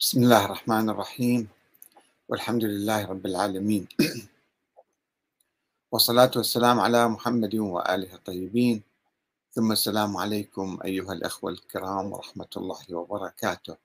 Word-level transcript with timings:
بسم 0.00 0.22
الله 0.22 0.44
الرحمن 0.44 0.90
الرحيم. 0.90 1.48
والحمد 2.28 2.64
لله 2.64 3.06
رب 3.06 3.26
العالمين. 3.26 3.88
والصلاة 5.92 6.30
والسلام 6.36 6.80
على 6.80 7.08
محمد 7.08 7.54
وآله 7.54 8.14
الطيبين. 8.14 8.82
ثم 9.52 9.72
السلام 9.72 10.16
عليكم 10.16 10.78
أيها 10.84 11.12
الأخوة 11.12 11.50
الكرام 11.50 12.12
ورحمة 12.12 12.52
الله 12.56 12.94
وبركاته. 12.94 13.76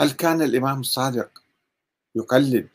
هل 0.00 0.10
كان 0.10 0.42
الإمام 0.42 0.80
الصادق 0.80 1.42
يقلد 2.14 2.68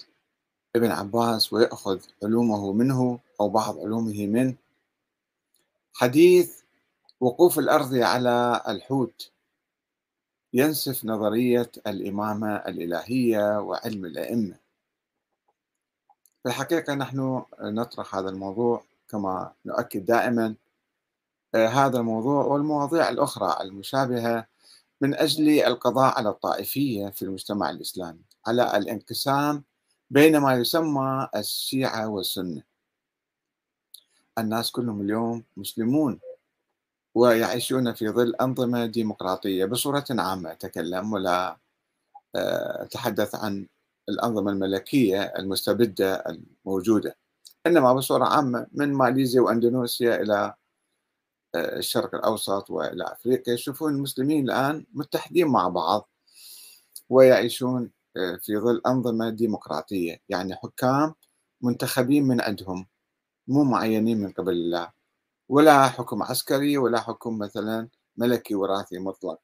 ابن 0.75 0.91
عباس 0.91 1.53
ويأخذ 1.53 1.99
علومه 2.23 2.73
منه 2.73 3.19
أو 3.39 3.49
بعض 3.49 3.79
علومه 3.79 4.27
منه؟ 4.27 4.55
حديث 5.93 6.59
وقوف 7.19 7.59
الأرض 7.59 7.95
على 7.95 8.63
الحوت 8.67 9.31
ينسف 10.53 11.05
نظرية 11.05 11.71
الإمامة 11.87 12.55
الإلهية 12.55 13.59
وعلم 13.59 14.05
الأئمة. 14.05 14.55
في 16.43 16.49
الحقيقة 16.49 16.93
نحن 16.93 17.43
نطرح 17.61 18.15
هذا 18.15 18.29
الموضوع 18.29 18.83
كما 19.09 19.53
نؤكد 19.65 20.05
دائما 20.05 20.55
هذا 21.55 21.97
الموضوع 21.99 22.45
والمواضيع 22.45 23.09
الأخرى 23.09 23.57
المشابهة 23.61 24.47
من 25.01 25.15
أجل 25.15 25.49
القضاء 25.49 26.17
على 26.17 26.29
الطائفية 26.29 27.09
في 27.09 27.21
المجتمع 27.21 27.69
الإسلامي 27.69 28.21
على 28.47 28.77
الانقسام 28.77 29.63
بين 30.09 30.37
ما 30.37 30.53
يسمى 30.53 31.27
الشيعة 31.35 32.07
والسنة. 32.07 32.63
الناس 34.37 34.71
كلهم 34.71 35.01
اليوم 35.01 35.43
مسلمون. 35.57 36.19
ويعيشون 37.15 37.93
في 37.93 38.09
ظل 38.09 38.35
أنظمة 38.35 38.85
ديمقراطية 38.85 39.65
بصورة 39.65 40.05
عامة. 40.09 40.51
أتكلم 40.51 41.13
ولا 41.13 41.57
أتحدث 42.35 43.35
عن 43.35 43.67
الأنظمة 44.09 44.51
الملكية 44.51 45.21
المستبدة 45.23 46.15
الموجودة 46.15 47.17
إنما 47.67 47.93
بصورة 47.93 48.25
عامة 48.25 48.67
من 48.71 48.93
ماليزيا 48.93 49.41
وأندونيسيا 49.41 50.21
إلى 50.21 50.53
الشرق 51.55 52.15
الأوسط 52.15 52.69
وإلى 52.69 53.03
أفريقيا. 53.03 53.53
يشوفون 53.53 53.93
المسلمين 53.95 54.45
الآن 54.45 54.85
متحدين 54.93 55.47
مع 55.47 55.67
بعض 55.67 56.09
ويعيشون 57.09 57.91
في 58.41 58.57
ظل 58.57 58.81
أنظمة 58.87 59.29
ديمقراطية. 59.29 60.21
يعني 60.29 60.55
حكام 60.55 61.13
منتخبين 61.61 62.23
من 62.23 62.41
عندهم 62.41 62.87
مو 63.47 63.63
معينين 63.63 64.17
من 64.17 64.31
قبل 64.31 64.53
الله. 64.53 65.00
ولا 65.51 65.87
حكم 65.87 66.23
عسكري 66.23 66.77
ولا 66.77 67.01
حكم 67.01 67.37
مثلا 67.37 67.87
ملكي 68.17 68.55
وراثي 68.55 68.99
مطلق. 68.99 69.39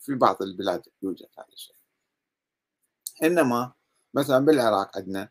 في 0.00 0.14
بعض 0.14 0.42
البلاد 0.42 0.82
يوجد 1.02 1.26
هذا 1.38 1.46
الشيء. 1.52 1.76
إنما 3.22 3.72
مثلا 4.14 4.38
بالعراق 4.38 4.96
عندنا 4.96 5.28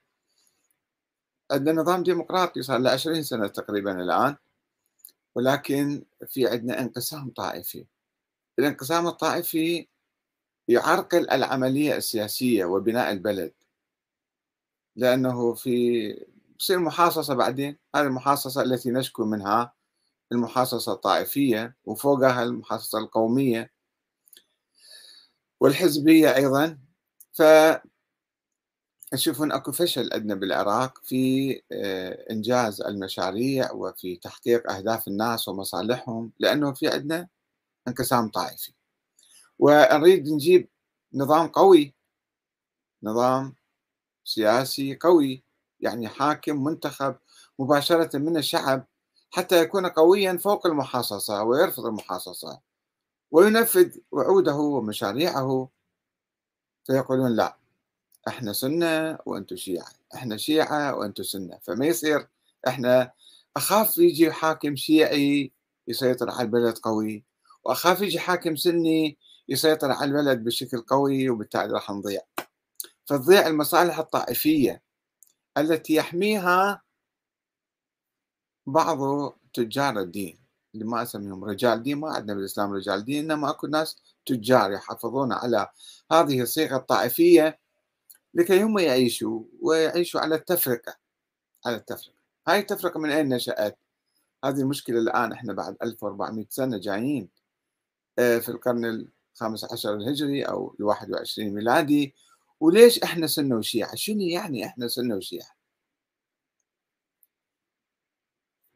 عندنا 1.51 1.81
نظام 1.81 2.03
ديمقراطي 2.03 2.61
صار 2.61 2.77
له 2.79 2.91
20 2.91 3.23
سنة 3.23 3.47
تقريبا 3.47 4.01
الآن 4.03 4.35
ولكن 5.35 6.05
في 6.27 6.47
عندنا 6.47 6.79
انقسام 6.79 7.29
طائفي. 7.29 7.85
الانقسام 8.59 9.07
الطائفي 9.07 9.87
يعرقل 10.67 11.29
العملية 11.29 11.95
السياسية 11.95 12.65
وبناء 12.65 13.11
البلد. 13.11 13.53
لأنه 14.95 15.53
في 15.53 16.25
تصير 16.59 16.79
محاصصة 16.79 17.33
بعدين. 17.33 17.77
هذه 17.95 18.05
المحاصصة 18.05 18.61
التي 18.61 18.91
نشكو 18.91 19.25
منها 19.25 19.74
المحاصصة 20.31 20.93
الطائفية 20.93 21.75
وفوقها 21.85 22.43
المحاصصة 22.43 22.99
القومية 22.99 23.71
والحزبية 25.59 26.35
أيضا. 26.35 26.79
ف 27.33 27.41
تشوفون 29.11 29.51
أكو 29.51 29.71
فشل 29.71 30.09
عندنا 30.13 30.35
بالعراق 30.35 30.99
في 31.03 31.51
إنجاز 32.31 32.81
المشاريع 32.81 33.71
وفي 33.71 34.15
تحقيق 34.15 34.71
أهداف 34.71 35.07
الناس 35.07 35.47
ومصالحهم 35.47 36.31
لأنه 36.39 36.73
في 36.73 36.87
عندنا 36.87 37.27
انقسام 37.87 38.29
طائفي. 38.29 38.73
ونريد 39.59 40.29
نجيب 40.29 40.69
نظام 41.13 41.47
قوي 41.47 41.95
نظام 43.03 43.55
سياسي 44.23 44.95
قوي 45.01 45.43
يعني 45.79 46.07
حاكم 46.07 46.63
منتخب 46.63 47.15
مباشرة 47.59 48.17
من 48.17 48.37
الشعب 48.37 48.87
حتى 49.35 49.61
يكون 49.61 49.85
قويا 49.87 50.37
فوق 50.37 50.67
المحاصصة 50.67 51.43
ويرفض 51.43 51.85
المحاصصة 51.85 52.59
وينفذ 53.31 53.97
وعوده 54.11 54.55
ومشاريعه. 54.55 55.69
فيقولون 56.85 57.35
لا 57.35 57.57
إحنا 58.27 58.53
سنة 58.53 59.17
وأنتم 59.25 59.55
شيعة 59.55 59.91
إحنا 60.15 60.37
شيعة 60.37 60.95
وأنتم 60.95 61.23
سنة. 61.23 61.59
فما 61.63 61.85
يصير 61.85 62.27
إحنا 62.67 63.11
أخاف 63.57 63.97
يجي 63.97 64.31
حاكم 64.31 64.75
شيعي 64.75 65.51
يسيطر 65.87 66.29
على 66.29 66.41
البلد 66.41 66.77
قوي 66.77 67.23
وأخاف 67.63 68.01
يجي 68.01 68.19
حاكم 68.19 68.55
سني 68.55 69.17
يسيطر 69.49 69.91
على 69.91 70.05
البلد 70.05 70.43
بشكل 70.43 70.81
قوي 70.81 71.29
وبالتالي 71.29 71.73
راح 71.73 71.91
نضيع. 71.91 72.21
فتضيع 73.05 73.47
المصالح 73.47 73.99
الطائفية 73.99 74.81
التي 75.57 75.95
يحميها 75.95 76.84
بعض 78.67 79.29
تجار 79.53 79.99
الدين 79.99 80.37
اللي 80.73 80.85
ما 80.85 81.01
أسميهم 81.03 81.43
رجال 81.45 81.83
دين 81.83 81.97
ما 81.97 82.09
عندنا 82.09 82.33
بالإسلام 82.33 82.73
رجال 82.73 83.05
دين 83.05 83.31
إنما 83.31 83.49
أكو 83.49 83.67
ناس 83.67 83.97
تجار 84.25 84.71
يحافظون 84.71 85.33
على 85.33 85.67
هذه 86.11 86.41
الصيغة 86.41 86.75
الطائفية 86.75 87.59
لكي 88.33 88.63
هم 88.63 88.79
يعيشوا 88.79 89.43
ويعيشوا 89.61 90.21
على 90.21 90.35
التفرقة 90.35 90.95
على 91.65 91.75
التفرقة 91.75 92.15
هاي 92.47 92.59
التفرقة 92.59 92.99
من 92.99 93.09
أين 93.11 93.29
نشأت؟ 93.29 93.77
هذه 94.45 94.59
المشكلة 94.59 94.99
الآن 94.99 95.31
إحنا 95.31 95.53
بعد 95.53 95.77
1400 95.83 96.45
سنة 96.49 96.77
جايين 96.77 97.29
في 98.15 98.49
القرن 98.49 99.07
الخامس 99.33 99.71
عشر 99.71 99.93
الهجري 99.95 100.43
أو 100.43 100.75
ال 100.79 100.83
21 100.85 101.49
ميلادي 101.49 102.15
وليش 102.59 103.03
إحنا 103.03 103.27
سنة 103.27 103.55
وشيعة؟ 103.55 103.95
شنو 103.95 104.21
يعني 104.21 104.65
إحنا 104.65 104.87
سنة 104.87 105.15
وشيعة؟ 105.15 105.54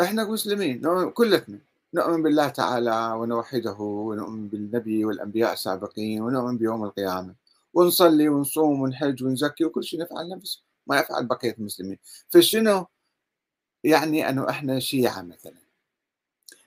إحنا 0.02 0.24
مسلمين 0.24 0.82
كلتنا. 1.10 1.60
نؤمن 1.94 2.24
بالله 2.24 2.48
تعالى 2.50 3.14
ونوحده 3.18 3.78
ونؤمن 3.80 4.48
بالنبي 4.48 5.06
والأنبياء 5.06 5.54
السابقين 5.54 6.22
ونؤمن 6.22 6.58
بيوم 6.58 6.84
القيامة. 6.84 7.36
ونصلي 7.74 8.30
ونصوم 8.30 8.82
ونحج 8.82 9.24
ونزكي 9.24 9.66
وكل 9.66 9.84
شيء 9.84 10.00
نفعل 10.00 10.30
نفس 10.30 10.62
ما 10.88 11.00
يفعل 11.00 11.26
بقية 11.26 11.56
المسلمين. 11.60 11.98
فشنو؟ 12.30 12.88
يعني 13.84 14.30
أنه 14.30 14.50
إحنا 14.50 14.80
شيعة 14.80 15.22
مثلا. 15.22 15.60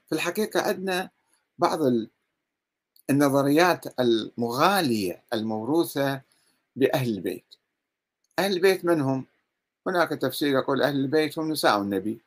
في 0.06 0.12
الحقيقة 0.12 0.60
عندنا 0.60 1.10
بعض 1.58 1.78
النظريات 3.10 4.00
المغالية 4.00 5.22
الموروثة 5.32 6.20
بأهل 6.76 7.08
البيت. 7.08 7.44
أهل 8.38 8.52
البيت 8.52 8.84
من 8.84 9.00
هم؟ 9.00 9.24
هناك 9.86 10.08
تفسير 10.08 10.58
يقول 10.58 10.82
أهل 10.82 10.96
البيت 10.96 11.38
هم 11.38 11.52
نساء 11.52 11.82
النبي. 11.82 12.20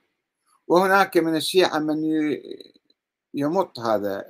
وهناك 0.68 1.18
من 1.18 1.36
الشيعة 1.36 1.80
من 1.80 2.04
يمط 3.34 3.80
هذا 3.80 4.26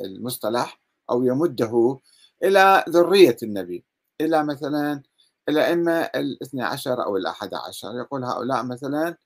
المصطلح 0.00 0.80
أو 1.10 1.22
يمده 1.22 2.00
إلى 2.44 2.84
ذرية 2.88 3.36
النبي 3.42 3.84
إلى 4.20 4.44
مثلا 4.44 5.02
الأئمة 5.48 5.92
الاثنى 5.92 6.62
عشر 6.62 7.04
أو 7.04 7.16
الأحد 7.16 7.54
عشر 7.54 7.98
يقول 7.98 8.24
هؤلاء 8.24 8.62
مثلا 8.62 9.16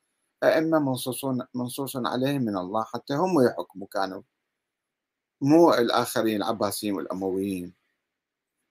أئمة 0.44 0.78
منصوصون 0.78 1.42
منصوص 1.54 1.96
عليهم 1.96 2.42
من 2.42 2.56
الله 2.56 2.84
حتى 2.84 3.14
هم 3.14 3.46
يحكموا 3.46 3.86
كانوا 3.92 4.22
مو 5.40 5.74
الآخرين 5.74 6.36
العباسيين 6.36 6.94
والأمويين 6.94 7.74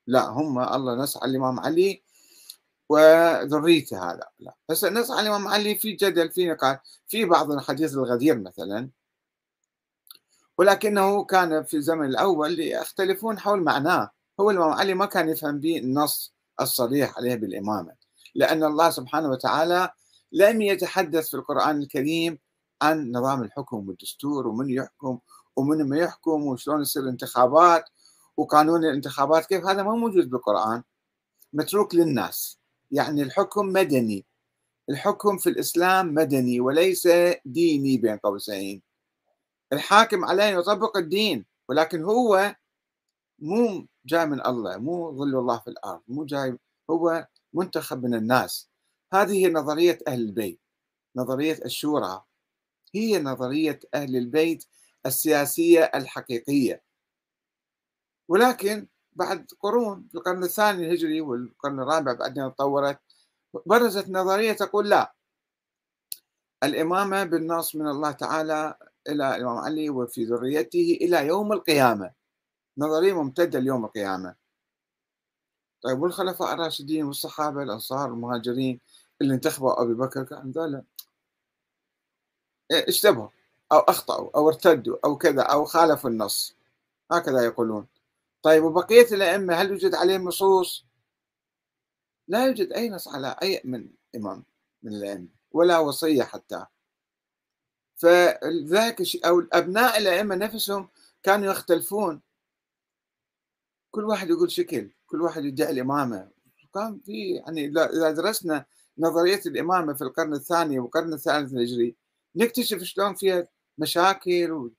لا 0.08 0.28
هم 0.28 0.60
الله 0.60 0.96
نص 0.96 1.18
على 1.18 1.32
الإمام 1.32 1.60
علي 1.60 2.04
وذريته 2.90 4.12
هذا. 4.12 4.28
لا. 4.40 4.56
بس 4.70 4.84
النص 4.84 5.12
على 5.12 5.22
الإمام 5.22 5.48
علي 5.48 5.76
في 5.76 5.92
جدل 5.92 6.32
في 6.32 6.50
نقاش 6.50 6.78
في 7.08 7.26
بعض 7.26 7.52
الحديث 7.52 7.94
الغدير 7.94 8.40
مثلا 8.40 8.90
ولكنه 10.58 11.24
كان 11.24 11.64
في 11.64 11.78
الزمن 11.78 12.06
الأول 12.06 12.60
يختلفون 12.60 13.40
حول 13.40 13.64
معناه. 13.64 14.12
هو 14.40 14.52
الإمام 14.52 14.72
علي 14.72 14.94
ما 14.94 15.06
كان 15.06 15.30
يفهم 15.30 15.60
به 15.60 15.78
النص 15.78 16.34
الصريح 16.62 17.18
عليه 17.18 17.36
بالإمامة 17.36 17.94
لأن 18.36 18.64
الله 18.64 18.90
سبحانه 18.90 19.30
وتعالى 19.30 19.90
لم 20.32 20.62
يتحدث 20.62 21.28
في 21.30 21.34
القرآن 21.34 21.82
الكريم 21.82 22.40
عن 22.82 23.12
نظام 23.12 23.44
الحكم 23.44 23.88
والدستور 23.88 24.48
ومن 24.48 24.70
يحكم 24.70 25.20
ومن 25.56 25.90
ما 25.90 25.98
يحكم 25.98 26.48
وشلون 26.48 26.82
يصير 26.82 27.10
انتخابات 27.10 27.90
وقانون 28.38 28.86
الانتخابات 28.86 29.46
كيف 29.46 29.66
هذا 29.66 29.84
ما 29.84 29.96
موجود 29.96 30.30
بالقرآن. 30.30 30.84
متروك 31.54 31.96
للناس. 31.96 32.60
يعني 32.92 33.22
الحكم 33.22 33.66
مدني. 33.66 34.26
الحكم 34.90 35.38
في 35.38 35.50
الإسلام 35.50 36.14
مدني 36.14 36.60
وليس 36.60 37.08
ديني 37.46 37.98
بين 37.98 38.18
قوسين. 38.18 38.82
الحاكم 39.74 40.26
عليه 40.26 40.44
يطبق 40.44 40.98
الدين 40.98 41.46
ولكن 41.70 42.04
هو 42.04 42.56
مو 43.40 43.88
جاي 44.06 44.26
من 44.26 44.46
الله 44.46 44.78
مو 44.78 45.12
ظل 45.18 45.36
الله 45.40 45.60
في 45.60 45.68
الأرض 45.68 46.02
مو 46.08 46.26
جاي 46.26 46.58
هو 46.90 47.28
منتخب 47.54 48.04
من 48.04 48.14
الناس. 48.14 48.70
هذه 49.14 49.32
هي 49.46 49.50
نظرية 49.50 50.00
أهل 50.08 50.22
البيت 50.22 50.60
نظرية 51.16 51.60
الشورى. 51.66 52.24
هي 52.96 53.20
نظرية 53.20 53.80
أهل 53.94 54.16
البيت 54.16 54.66
السياسية 55.06 55.92
الحقيقية. 55.96 56.84
ولكن 58.28 58.88
بعد 59.18 59.48
قرون 59.60 60.08
في 60.12 60.16
القرن 60.16 60.44
الثاني 60.44 60.86
الهجري 60.88 61.22
والقرن 61.22 61.80
الرابع 61.80 62.14
بعدين 62.14 62.56
تطورت. 62.56 63.00
برزت 63.66 64.10
نظرية 64.10 64.54
تقول 64.54 64.90
لا. 64.90 65.14
الإمامة 66.64 67.24
بالنص 67.24 67.76
من 67.76 67.88
الله 67.88 68.12
تعالى 68.12 68.76
إلى 69.10 69.36
الإمام 69.36 69.58
علي 69.58 69.90
وفي 69.90 70.26
ذريته 70.26 70.98
إلى 71.02 71.28
يوم 71.28 71.54
القيامة. 71.54 72.12
نظرية 72.78 73.14
ممتدة 73.14 73.60
ليوم 73.60 73.86
القيامة. 73.86 74.36
طيب 75.82 76.02
والخلفاء 76.02 76.54
الراشدين 76.54 77.06
والصحابة 77.06 77.64
الأنصار 77.64 78.10
المهاجرين 78.10 78.80
اللي 79.22 79.34
انتخبوا 79.34 79.82
أبي 79.82 79.94
بكر 79.94 80.24
كان 80.24 80.52
ذولا. 80.52 80.84
اشتبهوا 82.72 83.30
أو 83.72 83.80
أخطأوا 83.80 84.30
أو 84.36 84.50
ارتدوا 84.50 84.98
أو 85.06 85.18
كذا 85.18 85.42
أو 85.42 85.66
خالفوا 85.66 86.10
النص. 86.10 86.56
هكذا 87.12 87.46
يقولون. 87.46 87.88
طيب 88.42 88.64
وبقية 88.64 89.08
الأئمة 89.12 89.54
هل 89.54 89.70
يوجد 89.70 89.96
عليهم 89.96 90.24
نصوص؟ 90.24 90.86
لا 92.28 92.46
يوجد 92.46 92.74
أي 92.74 92.90
نص 92.90 93.08
على 93.08 93.36
أي 93.42 93.62
من 93.64 93.90
إمام 94.16 94.44
من 94.84 94.94
الأئمة 94.94 95.28
ولا 95.52 95.80
وصية 95.80 96.24
حتى. 96.24 96.66
فذلك 97.96 99.26
أو 99.26 99.44
أبناء 99.54 99.98
الأئمة 99.98 100.36
نفسهم 100.36 100.90
كانوا 101.24 101.52
يختلفون. 101.52 102.22
كل 103.92 104.06
واحد 104.06 104.30
يقول 104.30 104.52
شكل 104.52 104.92
كل 105.08 105.22
واحد 105.22 105.46
يدعي 105.46 105.72
الإمامة. 105.72 106.30
كان 106.74 107.00
في 107.06 107.32
يعني 107.32 107.66
إذا 107.68 108.12
درسنا 108.12 108.66
نظرية 108.98 109.42
الإمامة 109.46 109.94
في 109.94 110.02
القرن 110.02 110.34
الثاني 110.34 110.80
والقرن 110.80 111.14
الثالث 111.14 111.54
الهجري 111.54 111.96
نكتشف 112.36 112.84
شلون 112.84 113.16
فيها 113.16 113.48
مشاكل 113.78 114.72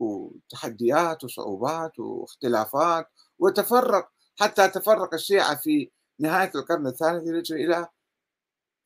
وتحديات 0.00 1.24
وصعوبات 1.24 1.98
واختلافات 1.98 3.08
وتفرق 3.38 4.10
حتى 4.40 4.68
تفرق 4.68 5.14
الشيعة 5.14 5.56
في 5.56 5.90
نهاية 6.18 6.50
القرن 6.54 6.86
الثالث 6.86 7.50
إلى 7.52 7.88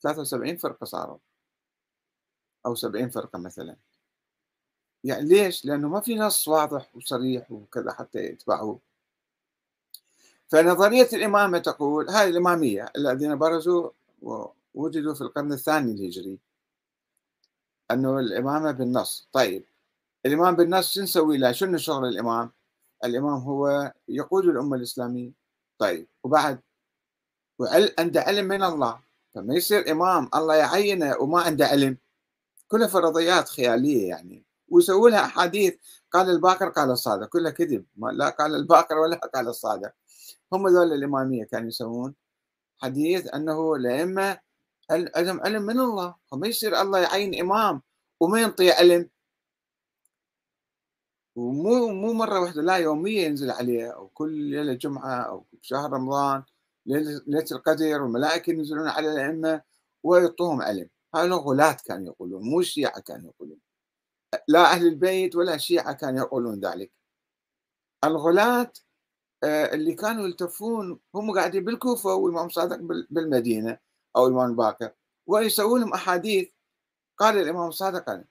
73 0.02 0.56
فرقة 0.56 0.84
صاروا. 0.84 1.18
أو 2.66 2.74
70 2.74 3.10
فرقة 3.10 3.38
مثلا. 3.38 3.76
يعني 5.04 5.28
ليش؟ 5.28 5.64
لأنه 5.64 5.88
ما 5.88 6.00
في 6.00 6.14
نص 6.14 6.48
واضح 6.48 6.96
وصريح 6.96 7.52
وكذا 7.52 7.92
حتى 7.92 8.18
يتبعوه. 8.18 8.80
فنظرية 10.48 11.08
الإمامة 11.12 11.58
تقول 11.58 12.10
هذه 12.10 12.28
الإمامية 12.28 12.92
الذين 12.96 13.38
برزوا 13.38 13.90
ووجدوا 14.22 15.14
في 15.14 15.20
القرن 15.20 15.52
الثاني 15.52 15.92
الهجري 15.92 16.38
أنه 17.90 18.18
الإمامة 18.18 18.70
بالنص. 18.70 19.28
طيب 19.32 19.64
الإمام 20.26 20.56
بالنص 20.56 20.92
شو 20.94 21.02
نسوي 21.02 21.38
له؟ 21.38 21.52
شنو 21.52 21.78
شغل 21.78 22.08
الإمام؟ 22.08 22.52
الإمام 23.04 23.40
هو 23.40 23.92
يقود 24.08 24.44
الأمة 24.44 24.76
الإسلامية. 24.76 25.32
طيب 25.78 26.08
وبعد 26.24 26.60
عنده 27.98 28.20
علم 28.20 28.44
من 28.44 28.62
الله. 28.62 29.00
فما 29.34 29.54
يصير 29.54 29.90
إمام 29.90 30.30
الله 30.34 30.54
يعينه 30.54 31.16
وما 31.20 31.40
عنده 31.40 31.66
علم. 31.66 31.98
كلها 32.68 32.88
فرضيات 32.88 33.48
خيالية 33.48 34.08
يعني. 34.08 34.46
ويسووا 34.68 35.10
لها 35.10 35.24
أحاديث. 35.24 35.74
قال 36.10 36.30
الباقر 36.30 36.68
قال 36.68 36.90
الصادق. 36.90 37.28
كلها 37.28 37.50
كذب. 37.50 37.84
لا 38.12 38.28
قال 38.28 38.54
الباقر 38.54 38.98
ولا 38.98 39.16
قال 39.16 39.48
الصادق. 39.48 39.92
هم 40.52 40.68
ذول 40.68 40.92
الإمامية 40.92 41.44
كانوا 41.44 41.68
يسوون 41.68 42.14
حديث 42.78 43.34
أنه 43.34 43.74
الأئمة 43.74 44.38
عندهم 44.90 45.40
علم 45.40 45.62
من 45.62 45.80
الله. 45.80 46.14
فما 46.30 46.46
يصير 46.46 46.80
الله 46.80 46.98
يعين 46.98 47.40
إمام 47.40 47.82
وما 48.20 48.40
ينطي 48.40 48.70
علم. 48.70 49.10
ومو 51.36 51.88
مو 51.88 52.12
مرة 52.12 52.40
واحدة 52.40 52.62
لا 52.62 52.76
يوميا 52.76 53.22
ينزل 53.24 53.50
عليه 53.50 53.90
أو 53.94 54.08
كل 54.08 54.32
ليلة 54.32 54.72
جمعة 54.74 55.22
أو 55.22 55.46
شهر 55.62 55.92
رمضان 55.92 56.42
ليلة 56.86 57.44
القدر 57.52 58.02
والملائكة 58.02 58.50
ينزلون 58.50 58.88
على 58.88 59.12
الأئمة 59.12 59.62
ويعطوهم 60.02 60.62
علم. 60.62 60.88
هؤلاء 61.14 61.38
غلاة 61.38 61.76
كانوا 61.86 62.06
يقولون 62.06 62.42
مو 62.42 62.60
الشيعة 62.60 63.00
كانوا 63.00 63.30
يقولون. 63.30 63.58
لا 64.48 64.72
أهل 64.72 64.86
البيت 64.86 65.36
ولا 65.36 65.54
الشيعة 65.54 65.92
كانوا 65.92 66.20
يقولون 66.20 66.60
ذلك. 66.60 66.92
الغلاة 68.04 68.72
آه، 69.44 69.74
اللي 69.74 69.94
كانوا 69.94 70.26
يلتفون 70.26 71.00
هم 71.14 71.34
قاعدين 71.38 71.64
بالكوفة 71.64 72.14
والإمام 72.14 72.48
صادق 72.48 72.76
بالمدينة 73.10 73.78
أو 74.16 74.26
الإمام 74.26 74.50
الباكر 74.50 74.92
ويسوون 75.26 75.80
لهم 75.80 75.92
أحاديث. 75.94 76.48
قال 77.18 77.38
الإمام 77.38 77.68
الصادق 77.68 78.24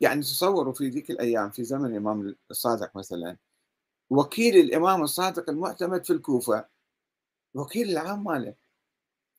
يعني 0.00 0.22
تصوروا 0.22 0.72
في 0.72 0.88
ذيك 0.88 1.10
الأيام 1.10 1.50
في 1.50 1.64
زمن 1.64 1.86
الإمام 1.86 2.36
الصادق 2.50 2.96
مثلا 2.96 3.36
وكيل 4.10 4.56
الإمام 4.56 5.02
الصادق 5.02 5.50
المعتمد 5.50 6.04
في 6.04 6.12
الكوفة 6.12 6.64
وكيل 7.54 7.90
العام 7.90 8.24
ماله؟ 8.24 8.54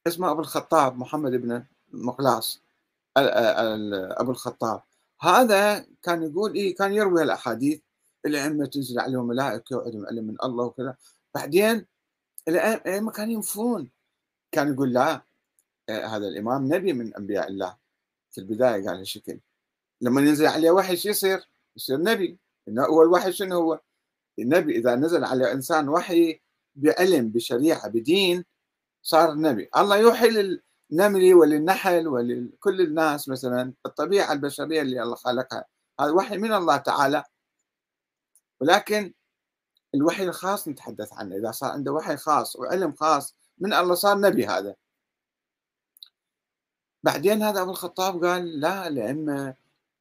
اسمه 0.07 0.31
أبو 0.31 0.39
الخطاب 0.39 0.97
محمد 0.97 1.31
بن 1.31 1.63
مقلاص 1.93 2.61
أبو 3.17 4.31
الخطاب. 4.31 4.83
هذا 5.21 5.85
كان 6.03 6.23
يقول 6.23 6.53
إيه 6.53 6.75
كان 6.75 6.93
يروي 6.93 7.23
الأحاديث 7.23 7.81
الأئمة 8.25 8.65
تنزل 8.65 8.99
عليهم 8.99 9.27
ملائكة 9.27 9.77
وعندهم 9.77 10.05
علم 10.05 10.23
من 10.27 10.37
الله 10.43 10.65
وكذا. 10.65 10.95
بعدين 11.35 11.85
الأئمة 12.47 13.11
كانوا 13.11 13.33
ينفون. 13.33 13.89
كان 14.51 14.73
يقول 14.73 14.93
لا 14.93 15.21
آه، 15.89 16.05
هذا 16.05 16.27
الإمام 16.27 16.73
نبي 16.73 16.93
من 16.93 17.15
أنبياء 17.15 17.47
الله. 17.47 17.77
في 18.31 18.37
البداية 18.37 18.87
قال 18.87 18.97
هالشكل. 18.97 19.39
لما 20.01 20.21
ينزل 20.21 20.45
عليه 20.45 20.71
وحي 20.71 20.97
شو 20.97 21.09
يصير؟ 21.09 21.49
يصير 21.75 21.97
نبي. 22.01 22.39
هو 22.69 23.03
الوحي 23.03 23.31
شنو 23.31 23.55
هو؟ 23.61 23.79
النبي 24.39 24.77
إذا 24.77 24.95
نزل 24.95 25.23
على 25.25 25.51
إنسان 25.51 25.89
وحي 25.89 26.41
بعلم 26.75 27.29
بشريعة 27.29 27.87
بدين 27.87 28.45
صار 29.01 29.33
نبي. 29.33 29.69
الله 29.77 29.97
يوحي 29.97 30.29
للنمل 30.29 31.33
وللنحل 31.33 32.07
ولكل 32.07 32.81
الناس 32.81 33.29
مثلا 33.29 33.73
الطبيعة 33.85 34.33
البشرية 34.33 34.81
اللي 34.81 35.03
الله 35.03 35.15
خلقها. 35.15 35.65
هذا 35.99 36.11
وحي 36.11 36.37
من 36.37 36.53
الله 36.53 36.77
تعالى. 36.77 37.23
ولكن 38.61 39.13
الوحي 39.95 40.23
الخاص 40.23 40.67
نتحدث 40.67 41.13
عنه. 41.13 41.35
إذا 41.35 41.51
صار 41.51 41.71
عنده 41.71 41.91
وحي 41.91 42.17
خاص 42.17 42.55
وعلم 42.55 42.93
خاص 42.93 43.35
من 43.57 43.73
الله 43.73 43.95
صار 43.95 44.19
نبي 44.19 44.47
هذا. 44.47 44.75
بعدين 47.03 47.43
هذا 47.43 47.61
أبو 47.61 47.71
الخطاب 47.71 48.25
قال 48.25 48.59
لا 48.59 48.87
الأئمة 48.87 49.55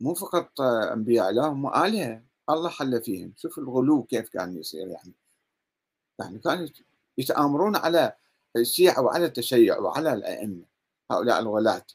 مو 0.05 0.15
فقط 0.15 0.61
أنبياء 0.61 1.31
لا 1.33 1.47
هم 1.47 1.67
آلهة. 1.67 2.23
الله 2.51 2.69
حل 2.69 3.03
فيهم. 3.03 3.33
شوف 3.37 3.59
الغلو 3.59 4.03
كيف 4.03 4.29
كان 4.29 4.57
يصير 4.57 4.89
يعني. 4.89 5.13
يعني 6.19 6.39
كانوا 6.39 6.69
يتآمرون 7.19 7.77
على 7.77 8.13
الشيعة 8.57 9.01
وعلى 9.03 9.25
التشيع 9.25 9.79
وعلى 9.79 10.13
الأئمة 10.13 10.65
هؤلاء 11.11 11.41
الغلاة. 11.41 11.87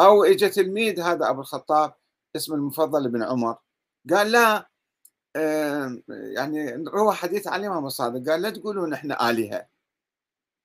أو 0.00 0.24
إجا 0.24 0.48
تلميذ 0.48 1.00
هذا 1.00 1.30
أبو 1.30 1.40
الخطاب 1.40 1.94
اسمه 2.36 2.56
المفضل 2.56 3.08
بن 3.08 3.22
عمر 3.22 3.56
قال 4.10 4.32
لا 4.32 4.68
يعني 6.08 6.72
روى 6.88 7.14
حديث 7.14 7.48
عن 7.48 7.60
الإمام 7.60 7.86
الصادق 7.86 8.30
قال 8.30 8.42
لا 8.42 8.50
تقولون 8.50 8.92
إحنا 8.92 9.30
آلهة. 9.30 9.66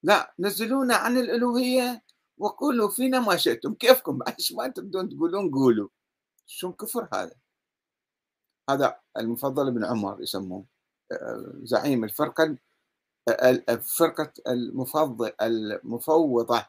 لا 0.03 0.33
نزلونا 0.39 0.95
عن 0.95 1.17
الألوهية 1.17 2.03
وقولوا 2.38 2.89
فينا 2.89 3.19
ما 3.19 3.38
شئتم. 3.38 3.73
كيفكم؟ 3.73 4.19
إيش 4.27 4.51
ما 4.51 4.67
تبدون 4.67 5.09
تقولون 5.09 5.51
قولوا. 5.51 5.89
شو 6.49 6.73
كفر 6.73 7.09
هذا؟ 7.13 7.35
هذا 8.69 8.99
المفضل 9.17 9.71
بن 9.71 9.85
عمر 9.85 10.21
يسموه. 10.21 10.65
آه، 11.11 11.53
زعيم 11.63 12.03
الفرقة 12.03 12.57
فرقة 13.97 14.33
المفضل 14.47 15.31
المفوضة 15.41 16.65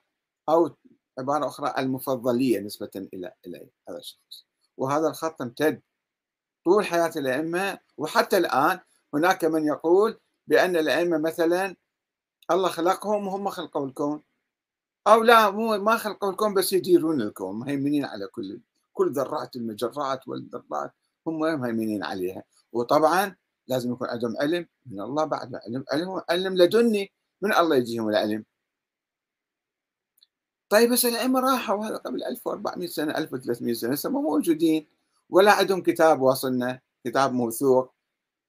أو 0.49 0.77
عبارة 1.19 1.47
أخرى 1.47 1.75
المفضلية 1.79 2.61
نسبة 2.61 2.91
إلى 2.97 3.33
إلى 3.47 3.69
هذا 3.89 3.99
الشخص. 3.99 4.47
وهذا 4.77 5.09
الخط 5.09 5.43
امتد 5.43 5.83
طول 6.65 6.87
حياة 6.87 7.13
الأئمة. 7.17 7.79
وحتى 7.97 8.37
الآن 8.37 8.81
هناك 9.15 9.45
من 9.45 9.67
يقول 9.67 10.21
بأن 10.47 10.77
الأئمة 10.77 11.19
مثلا 11.19 11.77
الله 12.51 12.69
خلقهم 12.69 13.27
وهم 13.27 13.49
خلقوا 13.51 13.87
الكون. 13.87 14.23
أو 15.07 15.23
لا 15.23 15.51
مو 15.51 15.79
ما 15.79 15.97
خلقوا 15.97 16.31
الكون 16.31 16.55
بس 16.55 16.73
يديرون 16.73 17.23
الكون 17.23 17.59
مهيمنين 17.59 18.05
على 18.05 18.27
كل 18.27 18.61
كل 19.01 19.13
ذرات 19.13 19.57
المجرات 19.57 20.29
والذرات 20.29 20.93
هم 21.27 21.41
مهيمنين 21.41 22.05
عليها. 22.05 22.43
وطبعا 22.73 23.37
لازم 23.69 23.93
يكون 23.93 24.09
عندهم 24.09 24.37
علم 24.41 24.67
من 24.87 25.01
الله 25.01 25.25
بعد 25.25 25.55
علم 25.55 25.85
علم 25.93 26.23
علم 26.31 26.57
لدني 26.57 27.13
من 27.43 27.55
الله 27.55 27.77
يجيهم 27.77 28.09
العلم. 28.09 28.45
طيب 30.69 30.93
بس 30.93 31.05
الأئمة 31.07 31.41
راحوا 31.41 31.87
هذا 31.87 31.97
قبل 31.97 32.25
1400 32.25 32.89
سنة 32.89 33.19
1300 33.19 33.75
سنة 33.75 33.93
لسه 33.93 34.11
مو 34.11 34.21
موجودين 34.23 34.87
ولا 35.31 35.53
عندهم 35.53 35.83
كتاب 35.83 36.21
واصلنا 36.21 36.81
كتاب 37.05 37.33
موثوق. 37.33 37.95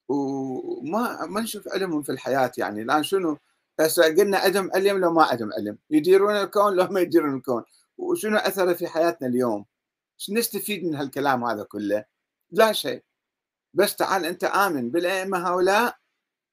وما 0.09 1.25
ما 1.25 1.41
نشوف 1.41 1.67
علمهم 1.67 2.01
في 2.03 2.11
الحياة 2.11 2.51
يعني. 2.57 2.81
الآن 2.81 3.03
شنو؟ 3.03 3.37
هسه 3.79 4.03
قلنا 4.03 4.37
عدم 4.37 4.69
علم 4.75 4.97
لو 4.97 5.11
ما 5.13 5.23
عدم 5.23 5.49
علم. 5.53 5.77
يديرون 5.89 6.35
الكون 6.35 6.75
لو 6.75 6.87
ما 6.87 6.99
يديرون 7.01 7.35
الكون. 7.37 7.63
وشنو 7.97 8.37
أثره 8.37 8.73
في 8.73 8.87
حياتنا 8.87 9.27
اليوم؟ 9.27 9.65
نستفيد 10.29 10.83
من 10.85 10.95
هالكلام 10.95 11.43
هذا 11.43 11.63
كله؟ 11.63 12.05
لا 12.51 12.71
شيء. 12.71 13.03
بس 13.73 13.95
تعال 13.95 14.25
أنت 14.25 14.43
آمن 14.43 14.91
بالأئمة 14.91 15.47
هؤلاء 15.47 15.97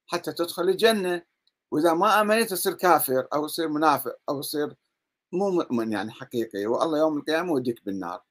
حتى 0.06 0.32
تدخل 0.32 0.62
الجنة. 0.62 1.22
وإذا 1.70 1.94
ما 1.94 2.20
آمنت 2.20 2.50
تصير 2.50 2.74
كافر 2.74 3.28
أو 3.34 3.46
تصير 3.46 3.68
منافق 3.68 4.16
أو 4.28 4.40
تصير 4.40 4.76
مو 5.32 5.50
مؤمن 5.50 5.92
يعني 5.92 6.12
حقيقي. 6.12 6.66
والله 6.66 6.98
يوم 6.98 7.18
القيامة 7.18 7.48
يوديك 7.48 7.84
بالنار. 7.84 8.22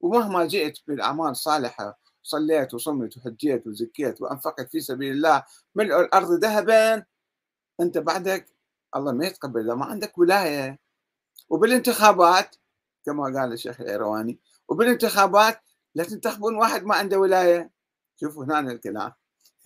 ومهما 0.00 0.46
جئت 0.46 0.78
بالأعمال 0.86 1.30
الصالحه 1.30 2.00
صليت 2.22 2.74
وصمت 2.74 3.16
وحجيت 3.16 3.66
وزكيت 3.66 4.20
وأنفقت 4.20 4.70
في 4.70 4.80
سبيل 4.80 5.12
الله 5.12 5.44
ملء 5.74 6.00
الأرض 6.00 6.30
ذهبا 6.30 7.04
أنت 7.80 7.98
بعدك 7.98 8.46
الله 8.96 9.12
ما 9.12 9.26
يتقبل. 9.26 9.60
إذا 9.60 9.74
ما 9.74 9.84
عندك 9.84 10.18
ولاية. 10.18 10.78
وبالانتخابات 11.48 12.56
كما 13.06 13.24
قال 13.24 13.52
الشيخ 13.52 13.80
الأيرواني 13.80 14.38
وبالانتخابات 14.70 15.60
لا 15.94 16.04
تنتخبون 16.04 16.56
واحد 16.56 16.84
ما 16.84 16.94
عنده 16.94 17.18
ولاية. 17.18 17.70
شوفوا 18.16 18.44
هنا 18.44 18.72
الكلام. 18.72 19.12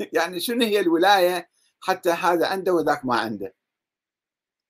يعني 0.17 0.41
شنو 0.41 0.65
هي 0.65 0.81
الولاية 0.81 1.51
حتى 1.81 2.11
هذا 2.11 2.47
عنده 2.47 2.73
وذاك 2.75 3.05
ما 3.05 3.17
عنده؟ 3.17 3.55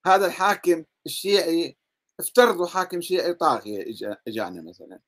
هذا 0.07 0.27
الحاكم 0.27 0.85
الشيعي 1.07 1.77
افترضوا 2.21 2.67
حاكم 2.67 3.01
شيعي 3.01 3.35
طاغية 3.35 3.85
إجانا 4.29 4.63
مثلا. 4.63 5.01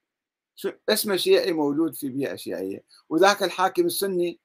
اسمه 0.89 1.17
شيعي 1.17 1.53
مولود 1.53 1.95
في 1.95 2.09
بيئة 2.09 2.37
شيعية. 2.37 2.85
وذاك 3.09 3.43
الحاكم 3.43 3.87
السني 3.87 4.41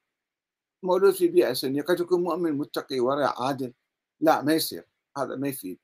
مولود 0.82 1.14
في 1.14 1.28
بيئة 1.28 1.52
سنية. 1.52 1.82
قد 1.82 2.00
يكون 2.00 2.22
مؤمن 2.22 2.52
متقي 2.52 3.00
ورع 3.00 3.34
عادل. 3.42 3.74
لا 4.20 4.42
ما 4.42 4.54
يصير. 4.54 4.86
هذا 5.18 5.36
ما 5.36 5.48
يفيد. 5.48 5.78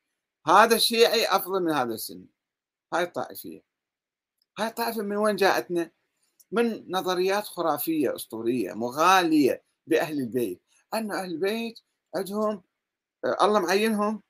هذا 0.47 0.77
الشيعي 0.77 1.27
أفضل 1.27 1.63
من 1.63 1.73
هذا 1.73 1.95
السني. 1.95 2.27
هاي 2.95 3.03
الطائفية. 3.03 3.68
هاي 4.59 4.69
الطائفه 4.69 5.03
من 5.03 5.17
وين 5.17 5.37
جاءتنا؟ 5.37 5.91
من 6.53 6.93
نظريات 6.93 7.45
خرافية 7.45 8.15
أسطورية 8.15 8.73
مغالية 8.73 9.63
بأهل 9.87 10.21
البيت. 10.21 10.61
أن 10.95 11.13
أهل 11.13 11.31
البيت 11.31 11.81
عندهم 12.17 12.63
الله 13.43 13.61
معينهم 13.61 14.23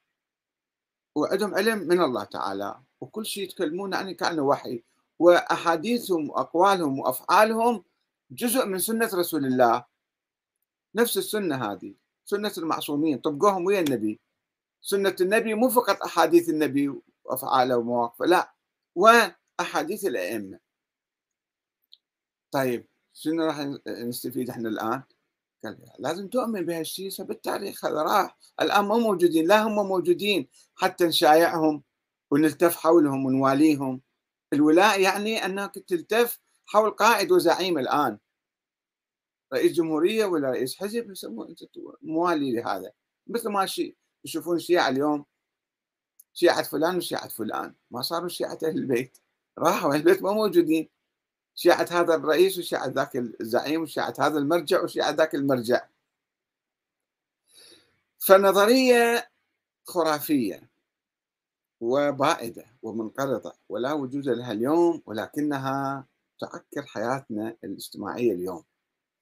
وعندهم 1.14 1.54
علم 1.54 1.78
من 1.78 2.00
الله 2.02 2.24
تعالى. 2.24 2.80
وكل 3.00 3.26
شيء 3.26 3.44
يتكلمون 3.44 3.92
يعني 3.92 4.14
كأنه 4.14 4.42
وحي. 4.42 4.82
وأحاديثهم 5.18 6.30
وأقوالهم 6.30 6.98
وأفعالهم 6.98 7.84
جزء 8.30 8.66
من 8.66 8.78
سنة 8.78 9.10
رسول 9.14 9.46
الله. 9.46 9.84
نفس 10.94 11.18
السنة 11.18 11.72
هذه 11.72 11.94
سنة 12.24 12.52
المعصومين. 12.58 13.18
طبقوهم 13.18 13.64
ويا 13.66 13.80
النبي؟ 13.80 14.20
سنة 14.80 15.16
النبي 15.20 15.54
مو 15.54 15.68
فقط 15.68 16.02
أحاديث 16.02 16.48
النبي 16.48 16.92
وأفعاله 17.24 17.76
ومواقفه 17.76 18.26
لا. 18.26 18.52
واحاديث 19.58 20.04
الأئمة. 20.04 20.58
طيب 22.50 22.88
شنو 23.12 23.44
راح 23.44 23.58
نستفيد 23.86 24.50
إحنا 24.50 24.68
الآن؟ 24.68 25.02
قال 25.64 25.78
لازم 25.98 26.28
تؤمن 26.28 26.66
بهالشيء 26.66 27.24
بالتاريخ 27.24 27.84
هذا 27.84 28.02
راح. 28.02 28.38
الآن 28.60 28.84
مو 28.84 28.98
موجودين 28.98 29.46
لا 29.46 29.62
هم 29.62 29.88
موجودين. 29.88 30.48
حتى 30.74 31.04
نشايعهم 31.04 31.82
ونلتف 32.30 32.76
حولهم 32.76 33.26
ونواليهم. 33.26 34.02
الولاء 34.52 35.00
يعني 35.00 35.44
أنك 35.44 35.74
تلتف 35.74 36.40
حول 36.66 36.90
قائد 36.90 37.32
وزعيم 37.32 37.78
الآن. 37.78 38.18
رئيس 39.52 39.72
جمهورية 39.72 40.24
ولا 40.24 40.50
رئيس 40.50 40.76
حزب 40.76 41.10
يسموه 41.10 41.56
موالي 42.02 42.52
لهذا. 42.52 42.92
مثل 43.26 43.48
ما 43.48 43.66
شيء 43.66 43.96
يشوفون 44.24 44.56
الشيعه 44.56 44.88
اليوم 44.88 45.24
شيعة 46.34 46.62
فلان 46.62 46.96
وشيعة 46.96 47.28
فلان. 47.28 47.74
ما 47.90 48.02
صاروا 48.02 48.28
شيعة 48.28 48.58
أهل 48.64 48.78
البيت. 48.78 49.18
راحوا 49.58 49.92
أهل 49.92 50.00
البيت 50.00 50.22
ما 50.22 50.32
موجودين. 50.32 50.88
شيعة 51.54 51.88
هذا 51.90 52.14
الرئيس 52.14 52.58
وشيعة 52.58 52.86
ذاك 52.86 53.16
الزعيم 53.16 53.82
وشيعة 53.82 54.14
هذا 54.18 54.38
المرجع 54.38 54.82
وشيعة 54.82 55.10
ذاك 55.10 55.34
المرجع. 55.34 55.86
فنظرية 58.18 59.30
خرافية 59.84 60.68
وبائدة 61.80 62.66
ومنقرضة 62.82 63.52
ولا 63.68 63.92
وجود 63.92 64.28
لها 64.28 64.52
اليوم 64.52 65.02
ولكنها 65.06 66.04
تعكر 66.40 66.86
حياتنا 66.86 67.56
الاجتماعية 67.64 68.32
اليوم. 68.32 68.64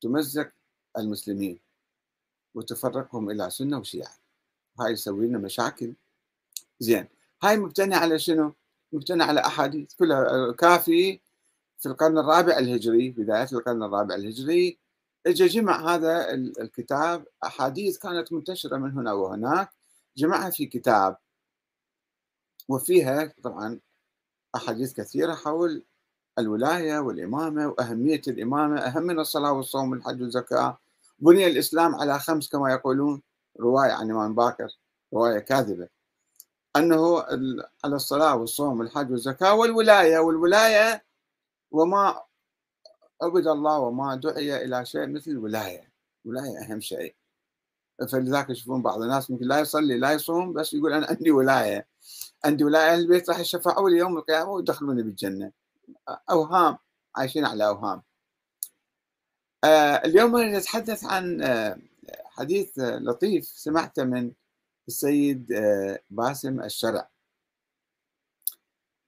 تمزق 0.01 0.51
المسلمين 0.99 1.59
وتفرقهم 2.55 3.31
إلى 3.31 3.51
سنة 3.51 3.79
وشيعة. 3.79 4.17
هاي 4.81 4.93
يسوي 4.93 5.27
لنا 5.27 5.39
مشاكل. 5.39 5.95
زين 6.81 7.09
هاي 7.43 7.57
مبتنية 7.57 7.97
على 7.97 8.19
شنو؟ 8.19 8.53
مبتنية 8.97 9.25
على 9.25 9.41
أحاديث 9.41 9.95
كلها 9.95 10.53
كافي 10.53 11.21
في 11.79 11.87
القرن 11.87 12.19
الرابع 12.19 12.59
الهجري 12.59 13.11
بداية 13.11 13.49
القرن 13.53 13.83
الرابع 13.83 14.15
الهجري 14.15 14.79
اجى 15.27 15.47
جمع 15.47 15.95
هذا 15.95 16.35
الكتاب 16.35 17.27
أحاديث 17.45 17.99
كانت 17.99 18.33
منتشرة 18.33 18.77
من 18.77 18.93
هنا 18.93 19.13
وهناك 19.13 19.71
جمعها 20.17 20.51
في 20.51 20.67
كتاب 20.67 21.17
وفيها 22.69 23.35
طبعا 23.43 23.81
أحاديث 24.57 24.93
كثيرة 24.93 25.35
حول 25.35 25.85
الولاية 26.39 26.99
والإمامة 26.99 27.69
وأهمية 27.69 28.23
الإمامة 28.29 28.81
أهم 28.81 29.03
من 29.03 29.19
الصلاة 29.19 29.53
والصوم 29.53 29.91
والحج 29.91 30.23
والزكاة 30.23 30.79
بني 31.19 31.47
الإسلام 31.47 31.95
على 31.95 32.19
خمس 32.19 32.49
كما 32.49 32.73
يقولون 32.73 33.23
رواية 33.61 33.93
عن 33.93 34.11
إمام 34.11 34.35
باكر 34.35 34.69
رواية 35.15 35.39
كاذبة. 35.39 35.89
أنه 36.77 37.21
على 37.85 37.97
الصلاة 37.97 38.37
والصوم 38.37 38.79
والحج 38.81 39.11
والزكاة 39.11 39.55
والولاية 39.55 40.19
والولاية 40.19 41.05
وما 41.71 42.23
عبد 43.23 43.47
الله 43.47 43.79
وما 43.79 44.15
دعي 44.15 44.65
إلى 44.65 44.87
شيء 44.87 45.07
مثل 45.07 45.31
الولاية. 45.31 45.93
الولاية 46.27 46.59
أهم 46.59 46.81
شيء. 46.81 47.15
فلذلك 48.13 48.51
يشوفون 48.51 48.83
بعض 48.83 49.03
الناس 49.03 49.31
ممكن 49.31 49.47
لا 49.47 49.61
يصلي 49.61 49.99
لا 49.99 50.13
يصوم 50.13 50.53
بس 50.53 50.75
يقول 50.75 50.93
أنا 50.93 51.07
عندي 51.07 51.31
ولاية. 51.31 51.87
عندي 52.45 52.65
ولاية 52.65 52.93
أهل 52.93 53.01
البيت 53.01 53.31
راح 53.31 53.39
يشفعوا 53.39 53.91
لي 53.91 53.97
يوم 53.97 54.19
القيامة 54.19 54.51
ويدخلوني 54.51 55.03
بالجنة. 55.03 55.53
أوهام 56.31 56.79
عايشين 57.17 57.45
على 57.45 57.67
أوهام. 57.67 58.03
آه 59.65 59.95
اليوم 59.95 60.37
نتحدث 60.57 61.05
عن 61.05 61.43
آه 61.43 61.79
حديث 62.25 62.79
لطيف 62.79 63.45
سمعته 63.47 64.05
من 64.05 64.33
السيد 64.89 65.53
آه 65.53 66.01
باسم 66.11 66.61
الشرع. 66.61 67.09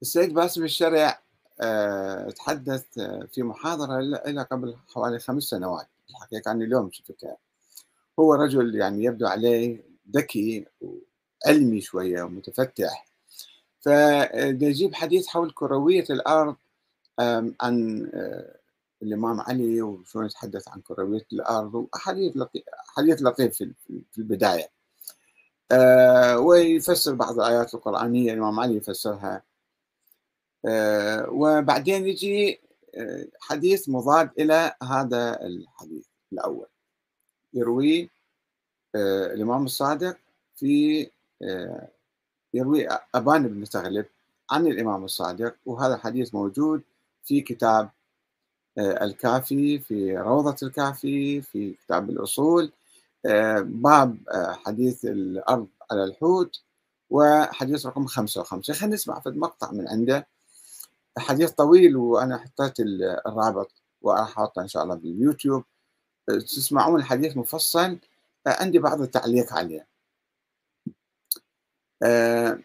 السيد 0.02 0.34
باسم 0.34 0.64
الشرع 0.64 1.22
آه، 1.60 2.30
تحدث 2.30 2.98
آه، 2.98 3.28
في 3.32 3.42
محاضرة 3.42 4.00
له 4.00 4.42
قبل 4.42 4.76
حوالي 4.94 5.18
خمس 5.18 5.42
سنوات. 5.42 5.86
الحقيقة 6.10 6.50
أنا 6.50 6.64
اليوم 6.64 6.90
شفتها 6.92 7.36
هو 8.20 8.34
رجل 8.34 8.74
يعني 8.74 9.04
يبدو 9.04 9.26
عليه 9.26 9.84
ذكي 10.16 10.66
وعلمي 10.80 11.80
شوية 11.80 12.22
ومتفتح. 12.22 13.06
فيجيب 13.80 14.94
حديث 14.94 15.26
حول 15.26 15.50
كروية 15.50 16.04
الأرض 16.10 16.56
عن 17.60 18.10
الإمام 19.02 19.40
علي 19.40 19.82
وشلون 19.82 20.26
يتحدث 20.26 20.68
عن 20.68 20.80
كروية 20.80 21.26
الأرض. 21.32 21.74
وأحاديث 21.74 22.36
لطيف 22.36 22.62
حديث 22.96 23.22
لطيف 23.22 23.56
في 23.56 24.18
البداية. 24.18 24.77
ويفسر 26.36 27.14
بعض 27.14 27.40
الآيات 27.40 27.74
القرآنية 27.74 28.32
الإمام 28.32 28.60
علي 28.60 28.76
يفسرها. 28.76 29.42
آه، 30.66 31.26
وبعدين 31.30 32.06
يجي 32.06 32.60
آه، 32.94 33.26
حديث 33.40 33.88
مضاد 33.88 34.30
إلى 34.38 34.74
هذا 34.82 35.46
الحديث 35.46 36.06
الأول. 36.32 36.66
يروي 37.54 38.10
آه، 38.94 39.26
الإمام 39.34 39.64
الصادق 39.64 40.16
في 40.56 41.10
يروي 42.54 42.88
أبان 43.14 43.48
بن 43.48 43.64
تغلب 43.64 44.06
عن 44.50 44.66
الإمام 44.66 45.04
الصادق 45.04 45.56
وهذا 45.66 45.94
الحديث 45.94 46.34
موجود 46.34 46.82
في 47.24 47.40
كتاب 47.40 47.90
الكافي 48.78 49.78
في 49.78 50.18
روضة 50.18 50.56
الكافي 50.62 51.42
في 51.42 51.72
كتاب 51.72 52.10
الأصول. 52.10 52.72
باب 53.60 54.18
حديث 54.66 55.04
الأرض 55.04 55.68
على 55.90 56.04
الحوت 56.04 56.62
وحديث 57.10 57.86
رقم 57.86 58.06
55 58.06 58.74
خلينا 58.74 58.94
نسمع 58.94 59.20
في 59.20 59.30
مقطع 59.30 59.70
من 59.70 59.88
عنده 59.88 60.26
حديث 61.18 61.50
طويل 61.50 61.96
وأنا 61.96 62.38
حطيت 62.38 62.80
الرابط 63.26 63.82
وراح 64.02 64.50
ان 64.58 64.68
شاء 64.68 64.82
الله 64.82 64.94
باليوتيوب 64.94 65.64
تسمعون 66.26 67.00
الحديث 67.00 67.36
مفصل 67.36 67.98
عندي 68.46 68.78
بعض 68.78 69.00
التعليق 69.00 69.52
عليه 69.52 69.86
آه 72.02 72.58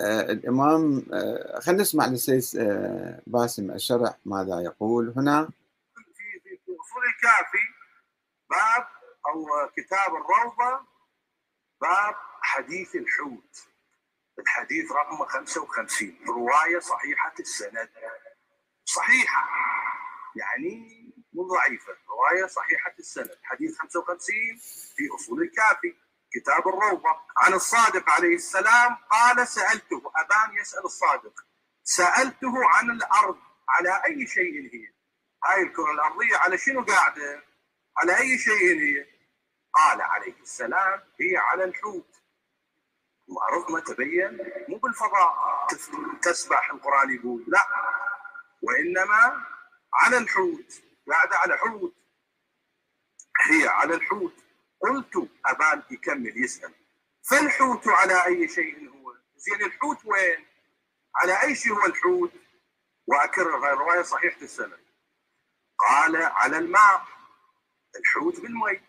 آه 0.00 0.20
الإمام 0.20 1.06
آه 1.12 1.60
خلينا 1.60 1.82
نسمع 1.82 2.06
للسيد 2.06 2.60
آه 2.60 3.22
باسم 3.26 3.70
الشرع 3.70 4.16
ماذا 4.24 4.60
يقول 4.60 5.12
هنا 5.16 5.44
في 5.94 6.40
في 6.40 6.72
أصول 6.72 7.02
الكافي 7.14 7.64
أو 9.28 9.68
كتاب 9.76 10.14
الروضة 10.14 10.86
باب 11.80 12.14
حديث 12.42 12.96
الحوت. 12.96 13.68
الحديث 14.38 14.92
رقم 14.92 15.24
55 15.26 16.18
رواية 16.28 16.78
صحيحة 16.78 17.34
السند. 17.40 17.90
صحيحة 18.84 19.48
يعني 20.36 20.98
مو 21.32 21.42
ضعيفة 21.48 21.96
رواية 22.08 22.46
صحيحة 22.46 22.94
السند. 22.98 23.38
حديث 23.42 23.78
55 23.78 24.58
في 24.96 25.08
أصول 25.14 25.42
الكافي. 25.42 25.94
كتاب 26.32 26.68
الروضة. 26.68 27.20
عن 27.36 27.54
الصادق 27.54 28.10
عليه 28.10 28.34
السلام 28.34 28.96
قال 29.10 29.48
سألته 29.48 30.12
أبان 30.16 30.56
يسأل 30.60 30.84
الصادق. 30.84 31.34
سألته 31.82 32.68
عن 32.68 32.90
الأرض 32.90 33.38
على 33.68 34.02
أي 34.06 34.26
شيء 34.26 34.74
هي؟ 34.74 34.92
هاي 35.44 35.62
الكرة 35.62 35.92
الأرضية 35.92 36.36
على 36.36 36.58
شنو 36.58 36.84
قاعدة؟ 36.84 37.44
على 37.96 38.18
أي 38.18 38.38
شيء 38.38 38.80
هي؟ 38.80 39.17
قال 39.78 40.00
عليه 40.02 40.40
السلام 40.40 41.02
هي 41.20 41.36
على 41.36 41.64
الحوت. 41.64 42.14
ما 43.70 43.80
تبين؟ 43.80 44.38
مو 44.68 44.76
بالفضاء. 44.78 45.66
تسبح 46.22 46.70
القرآن 46.70 47.14
يقول. 47.14 47.44
لا. 47.48 47.66
وإنما 48.62 49.44
على 49.94 50.18
الحوت. 50.18 50.82
قاعدة 51.10 51.36
على 51.36 51.56
حوت. 51.58 51.94
هي 53.50 53.68
على 53.68 53.94
الحوت. 53.94 54.34
قلت 54.80 55.30
أبان 55.46 55.82
يكمل 55.90 56.44
يسأل. 56.44 56.74
فالحوت 57.30 57.88
على 57.88 58.26
أي 58.26 58.48
شيء 58.48 58.90
هو؟ 58.90 59.14
زين 59.36 59.62
الحوت 59.62 60.04
وين؟ 60.04 60.46
على 61.16 61.42
أي 61.42 61.54
شيء 61.54 61.72
هو 61.72 61.86
الحوت؟ 61.86 62.32
وأكرر 63.06 63.72
الرواية 63.72 64.02
صحيحة 64.02 64.40
السنة 64.42 64.78
قال 65.78 66.16
على 66.16 66.58
الماء. 66.58 67.06
الحوت 67.96 68.40
بالمي. 68.40 68.87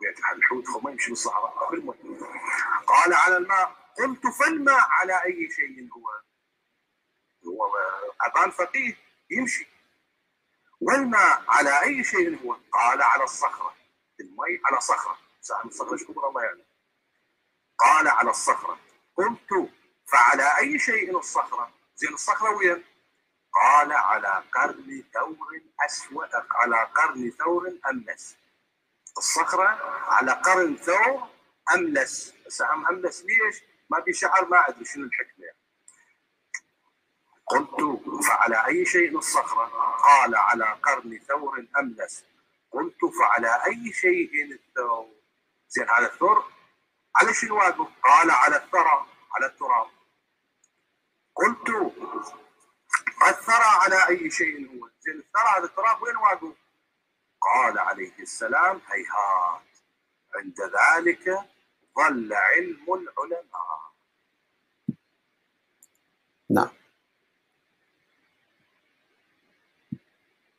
طبيعة 0.00 0.18
الحال 0.18 0.36
الحوت 0.38 0.84
ما 0.84 0.90
يمشي 0.90 1.10
بالصحراء 1.10 1.50
قال 2.86 3.14
على 3.14 3.36
الماء 3.36 3.76
قلت 3.98 4.26
فالماء 4.26 4.80
على 4.80 5.24
أي 5.24 5.50
شيء 5.50 5.88
هو؟ 5.92 6.08
هو 7.46 7.70
أبان 8.26 8.50
فقيه 8.50 8.96
يمشي. 9.30 9.66
والماء 10.80 11.44
على 11.48 11.82
أي 11.82 12.04
شيء 12.04 12.44
هو؟ 12.44 12.56
قال 12.72 13.02
على 13.02 13.24
الصخرة. 13.24 13.74
المي 14.20 14.60
على 14.64 14.80
صخرة. 14.80 15.18
سأل 15.40 15.66
الصخرة 15.66 15.96
شو 15.96 16.12
كبر 16.12 16.28
الله 16.28 16.42
يعني؟ 16.44 16.64
قال 17.78 18.08
على 18.08 18.30
الصخرة. 18.30 18.78
قلت 19.16 19.70
فعلى 20.12 20.58
أي 20.58 20.78
شيء 20.78 21.18
الصخرة؟ 21.18 21.70
زين 21.96 22.14
الصخرة 22.14 22.50
وين؟ 22.50 22.84
قال 23.54 23.92
على 23.92 24.44
قرن 24.54 25.04
ثور 25.14 25.60
أسود 25.86 26.28
على 26.50 26.84
قرن 26.84 27.30
ثور 27.30 27.78
أملس 27.90 28.36
الصخرة 29.18 29.68
على 30.08 30.32
قرن 30.32 30.76
ثور 30.76 31.28
أملس. 31.74 32.34
بس 32.46 32.62
أملس 32.62 33.24
ليش؟ 33.24 33.62
ما 33.90 33.98
بشعر 33.98 34.48
ما 34.48 34.68
أدري 34.68 34.84
شنو 34.84 35.04
الحكمة. 35.04 35.46
قلت 37.46 38.00
فعلى 38.24 38.66
أي 38.66 38.86
شيء 38.86 39.18
الصخرة؟ 39.18 39.66
قال 39.96 40.34
على 40.36 40.64
قرن 40.64 41.20
ثور 41.28 41.66
أملس. 41.78 42.24
قلت 42.70 42.98
فعلى 43.20 43.62
أي 43.66 43.92
شيء 43.92 44.52
الثور. 44.52 45.08
زين 45.68 45.90
هذا 45.90 46.06
الثور 46.06 46.52
على 47.16 47.34
شنو 47.34 47.56
واقف؟ 47.56 47.88
قال 48.04 48.30
على 48.30 48.56
الثرى 48.56 49.06
على 49.36 49.46
التراب. 49.46 49.86
قلت 51.34 51.70
الثرى 53.28 53.64
على 53.64 54.08
أي 54.08 54.30
شيء 54.30 54.66
هو؟ 54.66 54.88
زين 55.00 55.18
الثرى 55.18 55.48
هذا 55.56 55.64
التراب 55.64 56.02
وين 56.02 56.16
واقف؟ 56.16 56.56
قال 57.40 57.78
عليه 57.78 58.12
السلام 58.20 58.80
هيهات. 58.86 59.70
عند 60.34 60.56
ذلك 60.60 61.24
ظل 61.98 62.32
علم 62.32 62.84
العلماء. 62.88 63.80
نعم. 66.50 66.68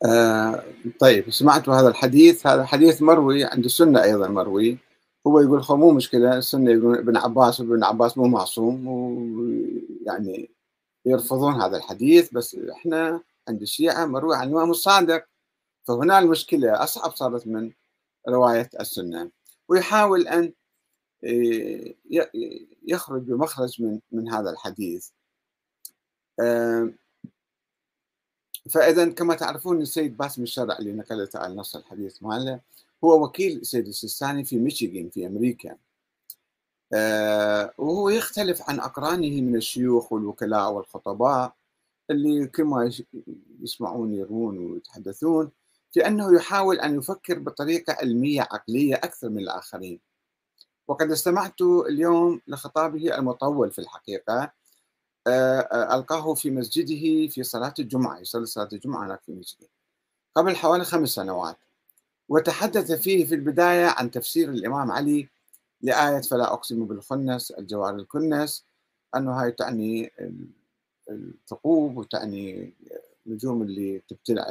آه 0.06 0.63
طيب 1.00 1.30
سمعتوا 1.30 1.74
هذا 1.76 1.88
الحديث. 1.88 2.48
هذا 2.48 2.65
حديث 2.65 3.02
مروي 3.02 3.44
عند 3.44 3.65
السنة 3.65 4.04
أيضا 4.04 4.28
مروي. 4.28 4.78
هو 5.28 5.39
يقول 5.39 5.63
خو 5.63 5.76
مو 5.76 5.91
مشكلة. 5.91 6.38
السنة 6.38 6.72
يقول 6.72 6.98
ابن 6.98 7.17
عباس 7.17 7.60
وابن 7.60 7.84
عباس 7.84 8.17
مو 8.17 8.28
معصوم 8.28 8.88
ويعني 8.88 10.52
يرفضون 11.06 11.62
هذا 11.62 11.78
الحديث. 11.78 12.34
بس 12.34 12.56
إحنا 12.56 13.22
عند 13.48 13.62
الشيعة 13.62 14.06
مروي 14.06 14.36
عن 14.36 14.48
الإمام 14.48 14.72
الصادق 14.72 15.31
فهنا 15.84 16.20
المشكلة 16.20 16.84
أصعب 16.84 17.15
صارت 17.15 17.48
من 17.48 17.72
رواية 18.30 18.70
السنة. 18.80 19.32
ويحاول 19.67 20.28
أن 20.28 20.54
آه، 21.24 21.94
يخرج 22.88 23.22
بمخرج 23.22 23.82
من 23.82 24.00
من 24.12 24.30
هذا 24.30 24.50
الحديث. 24.50 25.10
آه، 26.39 26.89
فاذا 28.70 29.10
كما 29.10 29.36
تعرفون 29.36 29.82
السيد 29.82 30.17
باسم 30.17 30.44
الشرع 30.44 30.78
اللي 30.78 30.94
نقلته 30.94 31.39
على 31.39 31.56
نص 31.56 31.76
الحديث 31.76 32.24
ماله 32.24 32.60
هو 33.04 33.24
وكيل 33.24 33.58
السيد 33.58 33.88
السيستاني 33.88 34.44
في 34.46 34.58
ميشيغان 34.60 35.10
في 35.10 35.28
أمريكا. 35.28 35.78
آه، 36.94 37.74
وهو 37.78 38.10
يختلف 38.10 38.70
عن 38.70 38.80
أقرانه 38.80 39.41
من 39.41 39.56
الشيوخ 39.56 40.13
والوكلاء 40.13 40.72
والخطباء 40.72 41.54
اللي 42.10 42.48
كما 42.48 42.91
يسمعون 43.62 44.13
يروون 44.13 44.58
ويتحدثون 44.58 45.52
انه 45.97 46.36
يحاول 46.36 46.80
أن 46.80 46.97
يفكر 46.97 47.39
بطريقة 47.39 47.93
علمية 47.93 48.41
عقلية 48.41 48.95
أكثر 48.95 49.30
من 49.30 49.39
الآخرين. 49.39 49.99
وقد 50.88 51.12
استمعت 51.12 51.62
اليوم 51.62 52.41
لخطابه 52.47 53.15
المطول 53.17 53.71
في 53.71 53.80
الحقيقة 53.80 54.51
آه، 55.27 55.60
آه، 55.60 55.95
ألقاه 55.95 56.34
في 56.34 56.51
مسجده 56.51 57.27
في 57.27 57.43
صلاة 57.43 57.73
الجمعة 57.80 58.19
يصلي 58.19 58.45
صلاة 58.45 58.69
الجمعة 58.73 59.06
هناك 59.06 59.21
في 59.23 59.32
مسجده 59.32 59.67
قبل 60.36 60.56
حوالي 60.56 60.84
خمس 60.84 61.10
سنوات. 61.10 61.58
وتحدث 62.30 62.91
فيه 62.91 63.25
في 63.25 63.36
البداية 63.36 63.86
عن 63.86 64.12
تفسير 64.12 64.49
الإمام 64.49 64.91
علي 64.91 65.30
لآية 65.82 66.21
فلا 66.21 66.54
أقسم 66.54 66.86
بالخنس 66.86 67.51
الجوار 67.51 67.95
الكنس 67.95 68.65
أنه 69.15 69.32
هاي 69.41 69.51
تعني 69.51 70.12
الثقوب 71.10 71.97
وتعني 71.97 72.73
النجوم 73.27 73.62
اللي 73.62 74.01
تبتلع 74.08 74.47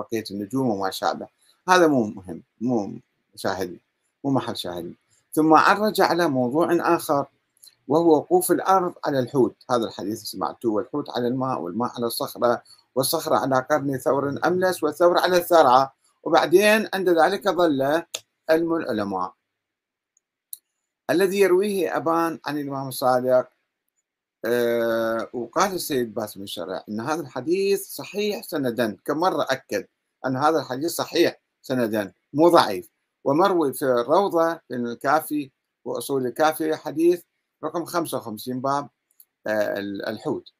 بقية 0.00 0.24
النجوم 0.30 0.70
وما 0.70 0.90
شابه 0.90 1.26
هذا 1.68 1.86
مو 1.86 2.04
مهم 2.04 2.42
مو 2.60 2.92
شاهدي 3.36 3.80
مو 4.24 4.30
محل 4.30 4.56
شاهدي 4.56 4.96
ثم 5.32 5.54
عرج 5.54 6.00
على 6.00 6.28
موضوع 6.28 6.96
آخر 6.96 7.26
وهو 7.88 8.16
وقوف 8.16 8.50
الأرض 8.50 8.94
على 9.04 9.18
الحوت. 9.18 9.54
هذا 9.70 9.84
الحديث 9.84 10.22
سمعته 10.22 10.68
والحوت 10.68 11.10
على 11.10 11.28
الماء 11.28 11.60
والماء 11.60 11.92
على 11.96 12.06
الصخرة 12.06 12.62
والصخرة 12.94 13.36
على 13.36 13.66
قرن 13.70 13.98
ثور 13.98 14.38
أملس 14.44 14.82
والثور 14.82 15.18
على 15.18 15.36
الثرعة 15.36 15.94
وبعدين 16.22 16.88
عند 16.94 17.08
ذلك 17.08 17.48
ظل 17.48 18.02
علم 18.50 18.74
العلماء. 18.74 19.34
الذي 21.10 21.40
يرويه 21.40 21.96
أبان 21.96 22.38
عن 22.46 22.58
الإمام 22.58 22.88
الصادق 22.88 23.48
وقال 25.32 25.72
السيد 25.74 26.14
باسم 26.14 26.42
الشرع 26.42 26.84
أن 26.88 27.00
هذا 27.00 27.20
الحديث 27.20 27.88
صحيح 27.88 28.42
سندا. 28.42 28.96
كم 29.04 29.18
مرة 29.18 29.46
أكد 29.50 29.86
أن 30.26 30.36
هذا 30.36 30.58
الحديث 30.58 30.90
صحيح 30.90 31.40
سندا 31.62 32.12
مو 32.32 32.48
ضعيف. 32.48 32.90
ومروي 33.24 33.72
في 33.72 33.84
الروضة 33.84 34.54
في 34.54 34.74
الكافي 34.74 35.50
وأصول 35.84 36.26
الكافي 36.26 36.76
حديث 36.76 37.22
رقم 37.64 37.84
55 37.84 38.60
باب 38.60 38.88
آه، 39.46 39.78
الحوت. 40.08 40.52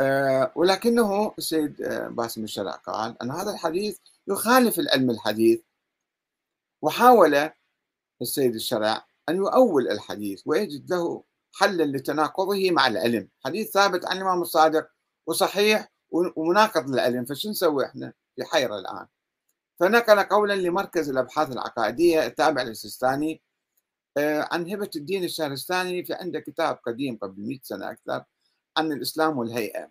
آه، 0.00 0.52
ولكنه 0.56 1.34
السيد 1.38 1.82
آه، 1.82 2.08
باسم 2.08 2.44
الشرع 2.44 2.72
قال 2.72 3.22
أن 3.22 3.30
هذا 3.30 3.50
الحديث 3.50 3.98
يخالف 4.28 4.78
العلم 4.78 5.10
الحديث. 5.10 5.60
وحاول 6.82 7.50
السيد 8.22 8.54
الشرع 8.54 9.06
أن 9.28 9.36
يؤول 9.36 9.88
الحديث 9.88 10.42
ويجد 10.46 10.90
له 10.90 11.24
حلا 11.52 11.84
لتناقضه 11.84 12.70
مع 12.70 12.86
العلم. 12.86 13.28
حديث 13.44 13.70
ثابت 13.70 14.06
عن 14.06 14.16
الإمام 14.16 14.42
الصادق 14.42 14.88
وصحيح 15.26 15.92
ومناقض 16.10 16.90
للعلم 16.90 17.24
فشو 17.24 17.50
نسوي 17.50 17.86
إحنا 17.86 18.12
في 18.36 18.44
حيرة 18.44 18.78
الآن؟ 18.78 19.06
فنقل 19.80 20.22
قولا 20.22 20.52
لمركز 20.52 21.10
الأبحاث 21.10 21.52
العقائدية 21.52 22.26
التابع 22.26 22.62
للسيستاني 22.62 23.42
آه، 24.16 24.48
عن 24.52 24.70
هبة 24.70 24.90
الدين 24.96 25.24
الشهرستاني 25.24 26.04
في 26.04 26.14
عنده 26.14 26.40
كتاب 26.40 26.78
قديم 26.86 27.16
قبل 27.16 27.42
100 27.42 27.58
سنة 27.62 27.90
أكثر 27.90 28.24
عن 28.76 28.92
الإسلام 28.92 29.38
والهيئة. 29.38 29.90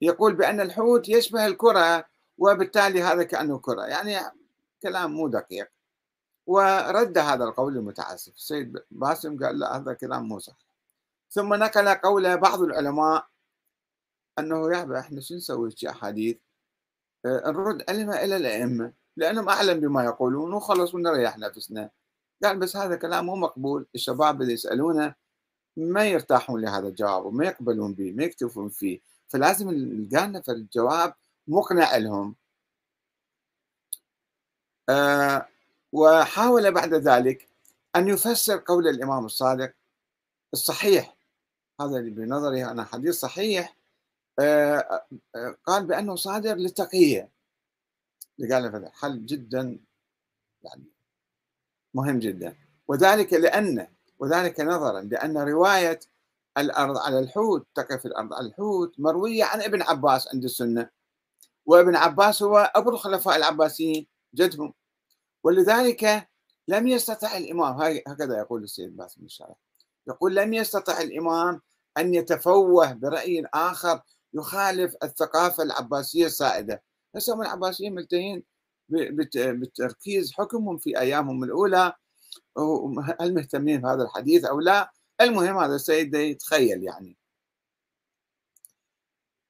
يقول 0.00 0.34
بأن 0.34 0.60
الحوت 0.60 1.08
يشبه 1.08 1.46
الكرة 1.46 2.04
وبالتالي 2.38 3.02
هذا 3.02 3.22
كأنه 3.22 3.58
كرة 3.58 3.82
يعني 3.82 4.16
كلام 4.82 5.12
مو 5.12 5.28
دقيق. 5.28 5.68
ورد 6.46 7.18
هذا 7.18 7.44
القول 7.44 7.76
المتعسف. 7.76 8.34
السيد 8.36 8.78
باسم 8.90 9.44
قال 9.44 9.58
لا 9.58 9.76
هذا 9.76 9.92
كلام 9.92 10.28
مو 10.28 10.38
صح 10.38 10.63
ثم 11.30 11.54
نقل 11.54 11.88
قول 11.88 12.38
بعض 12.38 12.60
العلماء 12.60 13.26
أنه 14.38 14.72
يا 14.72 15.00
إحنا 15.00 15.20
شو 15.20 15.34
نسوي 15.34 15.70
شي 15.70 15.90
أحاديث؟ 15.90 16.36
آه، 17.26 17.50
نرد 17.50 17.84
علمها 17.90 18.24
إلى 18.24 18.36
الأئمة 18.36 18.92
لأنهم 19.16 19.48
أعلم 19.48 19.80
بما 19.80 20.04
يقولون 20.04 20.52
وخلص 20.52 20.94
ونريح 20.94 21.38
نفسنا. 21.38 21.90
قال 22.44 22.58
بس 22.58 22.76
هذا 22.76 22.96
كلام 22.96 23.26
مو 23.26 23.36
مقبول 23.36 23.86
الشباب 23.94 24.42
اللي 24.42 24.52
يسألونه 24.52 25.14
ما 25.76 26.06
يرتاحون 26.06 26.60
لهذا 26.60 26.88
الجواب 26.88 27.26
وما 27.26 27.44
يقبلون 27.46 27.94
به 27.94 28.12
ما 28.12 28.24
يكتفون 28.24 28.68
فيه. 28.68 29.00
فلازم 29.28 29.70
نلقى 29.70 30.26
لنا 30.26 30.42
الجواب 30.48 31.14
مقنع 31.48 31.96
لهم. 31.96 32.36
آه 34.88 35.48
وحاول 35.92 36.72
بعد 36.72 36.94
ذلك 36.94 37.48
أن 37.96 38.08
يفسر 38.08 38.62
قول 38.66 38.88
الإمام 38.88 39.24
الصادق 39.24 39.74
الصحيح. 40.52 41.13
هذا 41.80 41.98
اللي 41.98 42.10
بنظري 42.10 42.64
أنا 42.64 42.84
حديث 42.84 43.14
صحيح 43.14 43.76
آه 44.38 45.06
آه 45.36 45.56
قال 45.64 45.86
بأنه 45.86 46.16
صادر 46.16 46.54
للتقية 46.54 47.30
قال 48.50 48.64
هذا 48.64 48.90
حل 48.94 49.26
جدا 49.26 49.78
يعني 50.62 50.84
مهم 51.94 52.18
جدا. 52.18 52.56
وذلك 52.88 53.32
لأن 53.32 53.88
وذلك 54.18 54.60
نظرا 54.60 55.00
لأن 55.00 55.38
رواية 55.38 56.00
الأرض 56.58 56.98
على 56.98 57.18
الحوت 57.18 57.66
تقف 57.74 58.06
الأرض 58.06 58.34
على 58.34 58.46
الحوت 58.46 59.00
مروية 59.00 59.44
عن 59.44 59.62
ابن 59.62 59.82
عباس 59.82 60.28
عند 60.34 60.44
السنة. 60.44 60.90
وابن 61.66 61.96
عباس 61.96 62.42
هو 62.42 62.72
أبو 62.76 62.90
الخلفاء 62.90 63.36
العباسيين 63.36 64.06
جدهم. 64.34 64.74
ولذلك 65.44 66.28
لم 66.68 66.86
يستطع 66.88 67.36
الإمام 67.36 67.80
هكذا 68.08 68.38
يقول 68.38 68.64
السيد 68.64 68.96
باس 68.96 69.18
بن 69.18 69.24
الشرح 69.26 69.56
يقول 70.08 70.34
لم 70.36 70.52
يستطع 70.54 71.00
الإمام 71.00 71.60
أن 71.98 72.14
يتفوه 72.14 72.92
برأي 72.92 73.46
آخر 73.54 74.00
يخالف 74.34 74.94
الثقافة 75.02 75.62
العباسية 75.62 76.26
السائدة. 76.26 76.82
هسه 77.16 77.42
العباسيين 77.42 77.94
ملتهين 77.94 78.42
بتركيز 78.88 80.32
حكمهم 80.32 80.78
في 80.78 80.98
أيامهم 81.00 81.44
الأولى 81.44 81.92
هل 83.20 83.34
مهتمين 83.34 83.80
بهذا 83.80 84.02
الحديث 84.02 84.44
أو 84.44 84.60
لا؟ 84.60 84.92
المهم 85.20 85.58
هذا 85.58 85.74
السيد 85.74 86.14
يتخيل 86.14 86.82
يعني. 86.82 87.16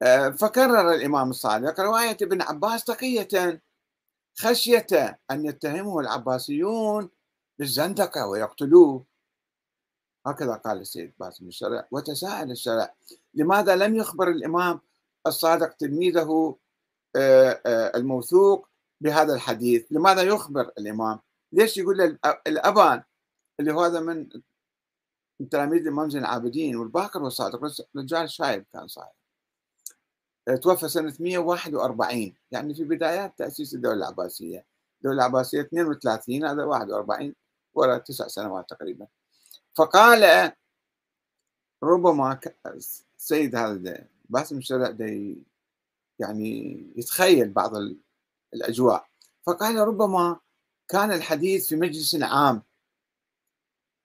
آه، 0.03 0.29
فكرر 0.31 0.95
الإمام 0.95 1.31
الصادق 1.31 1.81
رواية 1.81 2.17
ابن 2.23 2.43
عباس 2.43 2.85
تقية 2.85 3.63
خشية 4.39 4.87
أن 5.31 5.47
يتهمه 5.47 6.01
العباسيون 6.01 7.11
بالزندقة 7.59 8.27
ويقتلوه. 8.27 9.05
هكذا 10.27 10.55
قال 10.55 10.81
السيد 10.81 11.13
باسم 11.21 11.49
الشرع. 11.49 11.89
وتساءل 11.91 12.51
الشرع 12.51 12.95
لماذا 13.35 13.77
لم 13.77 13.97
يخبر 13.97 14.31
الإمام 14.31 14.81
الصادق 15.27 15.73
تلميذه 15.73 16.57
آه، 17.17 17.61
آه، 17.67 17.97
الموثوق 17.97 18.69
بهذا 19.01 19.35
الحديث؟ 19.35 19.87
لماذا 19.91 20.23
يخبر 20.23 20.73
الإمام؟ 20.79 21.21
ليش 21.53 21.77
يقول 21.77 22.19
الأبان 22.47 23.03
اللي 23.61 23.73
هو 23.73 23.81
هذا 23.85 24.01
من 24.01 24.29
تلاميذ 25.51 25.81
الإمام 25.81 26.11
زين 26.11 26.21
العابدين 26.21 26.77
والباقر 26.77 27.23
والصادق 27.23 27.61
رجال 27.97 28.31
شايب 28.31 28.65
كان 28.73 28.89
صاحب. 28.89 29.13
توفى 30.63 30.89
سنة 30.89 31.15
141 31.21 32.35
يعني 32.51 32.75
في 32.75 32.85
بدايات 32.85 33.39
تأسيس 33.39 33.75
الدولة 33.75 33.97
العباسية. 33.97 34.67
الدولة 34.97 35.17
العباسية 35.17 35.61
32 35.61 36.45
هذا 36.45 36.65
41 36.65 37.35
ولا 37.75 37.99
تسع 37.99 38.27
سنوات 38.27 38.71
تقريبا. 38.71 39.07
فقال 39.75 40.53
ربما 41.83 42.41
السيد 42.67 43.57
هذا 43.57 44.09
باسم 44.29 44.59
الشرع 44.59 44.97
يعني 46.19 46.83
يتخيل 46.97 47.51
بعض 47.51 47.73
الأجواء. 48.55 49.07
فقال 49.47 49.77
ربما 49.77 50.41
كان 50.89 51.13
الحديث 51.13 51.69
في 51.69 51.77
مجلس 51.77 52.23
عام 52.23 52.63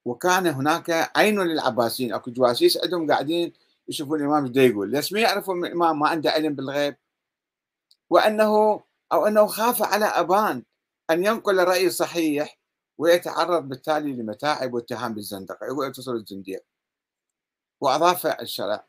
وكان 0.05 0.47
هناك 0.47 1.11
عين 1.15 1.39
للعباسيين. 1.39 2.13
أكو 2.13 2.31
جواسيس 2.31 2.77
عندهم 2.83 3.11
قاعدين 3.11 3.53
يشوفون 3.87 4.19
الإمام 4.19 4.45
إيش 4.45 4.55
يقول. 4.57 4.91
ليش 4.91 5.13
ما 5.13 5.19
يعرفون 5.19 5.65
الإمام 5.65 5.99
ما 5.99 6.09
عنده 6.09 6.31
علم 6.31 6.55
بالغيب. 6.55 6.95
وأنه 8.09 8.83
أو 9.11 9.27
أنه 9.27 9.47
خاف 9.47 9.83
على 9.83 10.05
أبان 10.05 10.63
أن 11.09 11.25
ينقل 11.25 11.63
راي 11.63 11.89
صحيح 11.89 12.58
ويتعرض 12.99 13.63
بالتالي 13.69 14.13
لمتاعب 14.13 14.73
واتهام 14.73 15.13
بالزندقة 15.13 15.65
يقول 15.65 15.91
تصل 15.91 16.15
الزنديق. 16.15 16.65
وأضاف 17.81 18.27
الشرع 18.27 18.85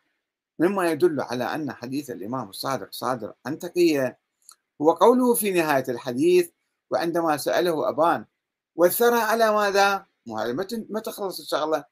مما 0.58 0.90
يدل 0.90 1.20
على 1.20 1.44
أن 1.44 1.72
حديث 1.72 2.10
الإمام 2.10 2.48
الصادق 2.48 2.92
صادر 2.92 3.34
عن 3.46 3.58
تقيه 3.58 4.18
هو 4.82 4.92
قوله 4.92 5.34
في 5.34 5.50
نهاية 5.52 5.84
الحديث 5.88 6.50
وعندما 6.90 7.36
سأله 7.36 7.88
أبان 7.88 8.26
والثرى 8.76 9.20
على 9.20 9.52
ماذا؟ 9.52 10.06
ما 10.90 11.00
تخلص 11.00 11.40
الشغلة. 11.40 11.84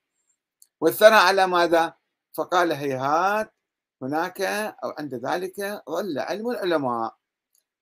والثرى 0.80 1.14
على 1.14 1.46
ماذا؟ 1.46 1.94
فقال 2.32 2.72
هيهات 2.72 3.54
هناك 4.02 4.40
أو 4.84 4.94
عند 4.98 5.14
ذلك 5.14 5.82
ظل 5.90 6.18
علم 6.18 6.50
العلماء. 6.50 7.16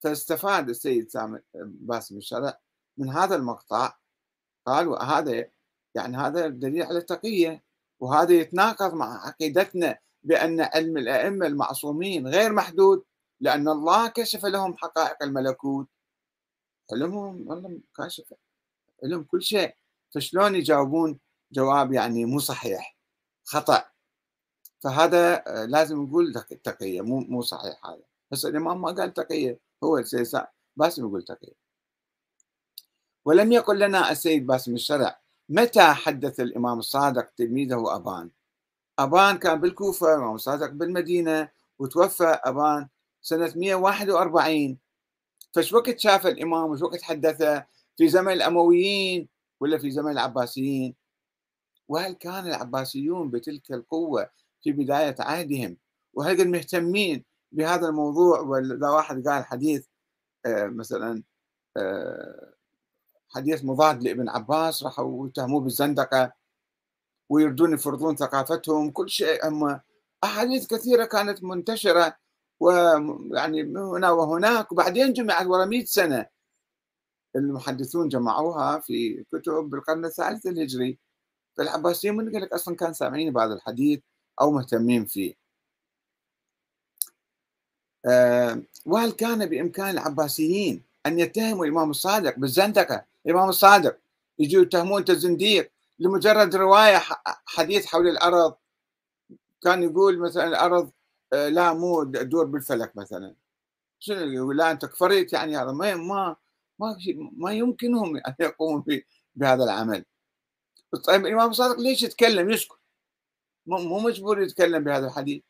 فاستفاد 0.01 0.69
السيد 0.69 1.11
سامي 1.11 1.39
باسم 1.55 2.17
الشرع 2.17 2.59
من 2.97 3.11
هذا 3.11 3.37
المقطع. 3.37 3.97
قال 4.67 4.89
وهذا 4.89 5.49
يعني 5.95 6.17
هذا 6.17 6.49
دليل 6.49 6.83
على 6.83 6.99
التقية 6.99 7.63
وهذا 8.01 8.33
يتناقض 8.33 8.95
مع 8.95 9.27
عقيدتنا 9.27 9.99
بأن 10.23 10.61
علم 10.61 10.99
الأئمة 10.99 11.47
المعصومين 11.47 12.29
غير 12.29 12.53
محدود 12.53 13.05
لأن 13.41 13.69
الله 13.69 14.09
كشف 14.09 14.45
لهم 14.45 14.77
حقائق 14.77 15.23
الملكوت. 15.23 15.89
علمهم 16.93 17.53
الله 17.53 17.81
كاشف 17.97 18.35
علم 19.05 19.23
كل 19.23 19.43
شيء. 19.43 19.75
فشلون 20.15 20.55
يجاوبون 20.55 21.19
جواب 21.53 21.93
يعني 21.93 22.25
مو 22.25 22.39
صحيح 22.39 22.97
خطأ. 23.45 23.85
فهذا 24.81 25.45
آه، 25.47 25.65
لازم 25.65 26.03
نقول 26.03 26.35
تقية 26.65 27.01
مو 27.01 27.21
مو 27.21 27.43
صحيح 27.43 27.87
هذا. 27.87 28.03
بس 28.31 28.45
الإمام 28.45 28.81
ما 28.83 28.93
قال 28.93 29.15
تقية 29.15 29.61
هو 29.85 29.99
السيد 29.99 30.43
باسم 30.77 31.07
يقول 31.07 31.23
تقية. 31.23 31.66
ولم 33.27 33.53
يقل 33.53 33.79
لنا 33.79 34.11
السيد 34.11 34.47
باسم 34.47 34.75
الشرع 34.75 35.21
متى 35.49 35.83
حدث 35.83 36.41
الإمام 36.41 36.79
الصادق 36.79 37.31
تلميذه 37.37 37.97
أبان؟ 37.97 38.31
أبان 38.99 39.39
كان 39.39 39.61
بالكوفة 39.61 40.15
الإمام 40.15 40.35
الصادق 40.35 40.71
بالمدينة 40.71 41.49
وتوفى 41.79 42.39
أبان 42.45 42.89
سنة 43.23 43.53
141 43.57 44.79
فش 45.53 45.73
وقت 45.73 45.99
شاف 45.99 46.27
الإمام 46.27 46.71
وش 46.71 46.83
وقت 46.83 47.03
حدثه؟ 47.03 47.67
في 47.97 48.09
زمن 48.09 48.33
الأمويين 48.33 49.29
ولا 49.61 49.79
في 49.79 49.91
زمن 49.91 50.13
العباسيين؟ 50.13 50.95
وهل 51.89 52.13
كان 52.13 52.47
العباسيون 52.47 53.31
بتلك 53.31 53.73
القوة 53.73 54.31
في 54.63 54.73
بداية 54.73 55.17
عهدهم؟ 55.19 55.77
وهل 56.15 56.51
مهتمين 56.51 57.25
بهذا 57.53 57.89
الموضوع؟ 57.89 58.41
ولا 58.41 58.91
واحد 58.91 59.29
قال 59.29 59.45
حديث 59.45 59.87
آه، 60.47 60.67
مثلا 60.67 61.23
آه، 61.77 62.56
حديث 63.37 63.65
مضاد 63.65 64.03
لابن 64.03 64.29
عباس 64.29 64.83
راحوا 64.83 65.29
يتهموه 65.29 65.61
بالزندقة 65.61 66.33
ويردون 67.29 67.75
يفرضون 67.75 68.17
ثقافتهم 68.17 68.91
كل 68.91 69.11
شيء. 69.11 69.49
هم 69.49 69.81
أحاديث 70.25 70.67
كثيرة 70.67 71.05
كانت 71.05 71.45
منتشرة 71.45 72.17
ويعني 72.61 73.63
هنا 73.63 74.11
وهناك 74.11 74.73
وبعدين 74.73 75.13
جمعت 75.13 75.47
ورا 75.47 75.65
100 75.65 75.85
سنة. 75.85 76.27
المحدثون 77.37 78.09
جمعوها 78.09 78.81
في 78.81 79.25
كتب 79.33 79.53
بالقرن 79.71 80.05
الثالث 80.05 80.47
الهجري. 80.47 80.99
فالعباسيين 81.57 82.17
من 82.17 82.33
قال 82.33 82.43
لك 82.43 82.53
أصلا 82.53 82.77
كان 82.77 82.93
سامعين 82.93 83.33
بهذا 83.33 83.55
الحديث 83.55 84.01
أو 84.41 84.51
مهتمين 84.51 85.05
فيه. 85.05 85.35
آه، 88.07 88.63
وهل 88.87 89.13
كان 89.13 89.47
بإمكان 89.47 89.91
العباسيين 89.91 90.83
أن 91.07 91.19
يتهموا 91.19 91.65
الإمام 91.65 91.91
الصادق 91.91 92.39
بالزندقة؟ 92.39 93.05
الإمام 93.27 93.49
الصادق 93.49 93.99
يجوا 94.39 94.63
يتهمون 94.63 94.99
أنت 94.99 95.11
زنديق. 95.11 95.73
لمجرد 95.99 96.57
رواية 96.57 97.03
حديث 97.47 97.87
حول 97.87 98.09
الأرض 98.09 98.57
كان 99.63 99.83
يقول 99.83 100.19
مثلا 100.19 100.49
الأرض 100.49 100.93
آه، 101.33 101.49
لا 101.49 101.73
مو 101.73 102.03
دور 102.05 102.45
بالفلك 102.45 102.97
مثلا. 102.97 103.35
شنو 103.99 104.33
يقول؟ 104.33 104.57
لا 104.57 104.71
أنت 104.71 104.85
كفريت 104.87 105.33
يعني 105.33 105.57
هذا. 105.57 105.73
ما 105.73 105.95
ما 105.95 106.37
ما 106.79 106.97
ما 107.37 107.53
يمكنهم 107.53 108.17
أن 108.29 108.35
يقوموا 108.41 108.83
بهذا 109.35 109.65
العمل. 109.65 110.05
طيب 111.05 111.27
الإمام 111.27 111.51
الصادق 111.51 111.81
ليش 111.81 112.03
يتكلم؟ 112.03 112.51
يسكت. 112.51 112.79
مو 113.67 113.99
مجبور 114.01 114.43
يتكلم 114.43 114.85
بهذا 114.85 115.07
الحديث. 115.07 115.43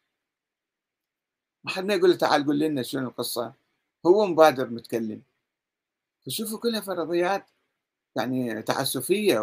ما 1.65 1.71
حد 1.71 1.85
ما 1.85 1.95
يقول 1.95 2.11
له 2.11 2.17
تعال 2.17 2.47
قول 2.47 2.59
لنا 2.59 2.83
شنو 2.83 3.09
القصة. 3.09 3.55
هو 4.07 4.27
مبادر 4.27 4.71
متكلم. 4.71 5.23
فشوفوا 6.27 6.59
كلها 6.59 6.81
فرضيات. 6.81 7.47
يعني 8.17 8.63
تعسفية 8.63 9.39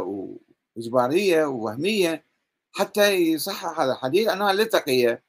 وإجبارية 0.78 1.46
ووهمية 1.46 2.26
حتى 2.72 3.12
يصحح 3.14 3.80
هذا 3.80 3.92
الحديث 3.92 4.28
أنها 4.30 4.54
للتقية. 4.54 5.24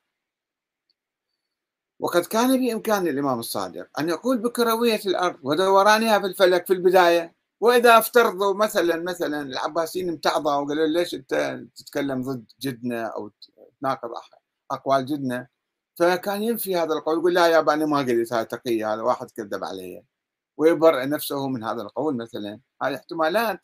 وقد 2.00 2.26
كان 2.26 2.60
بإمكان 2.60 3.06
الإمام 3.08 3.38
الصادق 3.38 3.88
أن 4.00 4.08
يقول 4.08 4.38
بكروية 4.38 5.00
الأرض 5.06 5.38
ودورانها 5.42 6.18
في 6.18 6.26
الفلك 6.26 6.66
في 6.66 6.72
البداية 6.72 7.34
وإذا 7.60 7.98
افترضوا 7.98 8.54
مثلا 8.54 8.96
مثلا 8.96 9.42
العباسيين 9.42 10.08
امتعضوا 10.08 10.52
وقالوا 10.54 10.86
ليش 10.86 11.14
أنت 11.14 11.60
تتكلم 11.76 12.22
ضد 12.22 12.44
جدنا 12.60 13.06
أو 13.06 13.30
تناقض 13.80 14.10
أقوال 14.70 15.06
جدنا؟ 15.06 15.48
فكان 15.98 16.42
ينفي 16.42 16.76
هذا 16.76 16.94
القول 16.94 17.18
يقول 17.18 17.34
لا 17.34 17.46
يا 17.46 17.60
أنا 17.60 17.86
ما 17.86 17.98
قلت 17.98 18.32
هذا 18.32 18.42
تقية 18.42 18.94
هذا 18.94 19.02
واحد 19.02 19.30
كذب 19.30 19.64
علي. 19.64 20.04
ويبرئ 20.56 21.06
نفسه 21.06 21.48
من 21.48 21.64
هذا 21.64 21.82
القول 21.82 22.16
مثلا. 22.16 22.60
هذه 22.82 22.94
احتمالات 22.94 23.60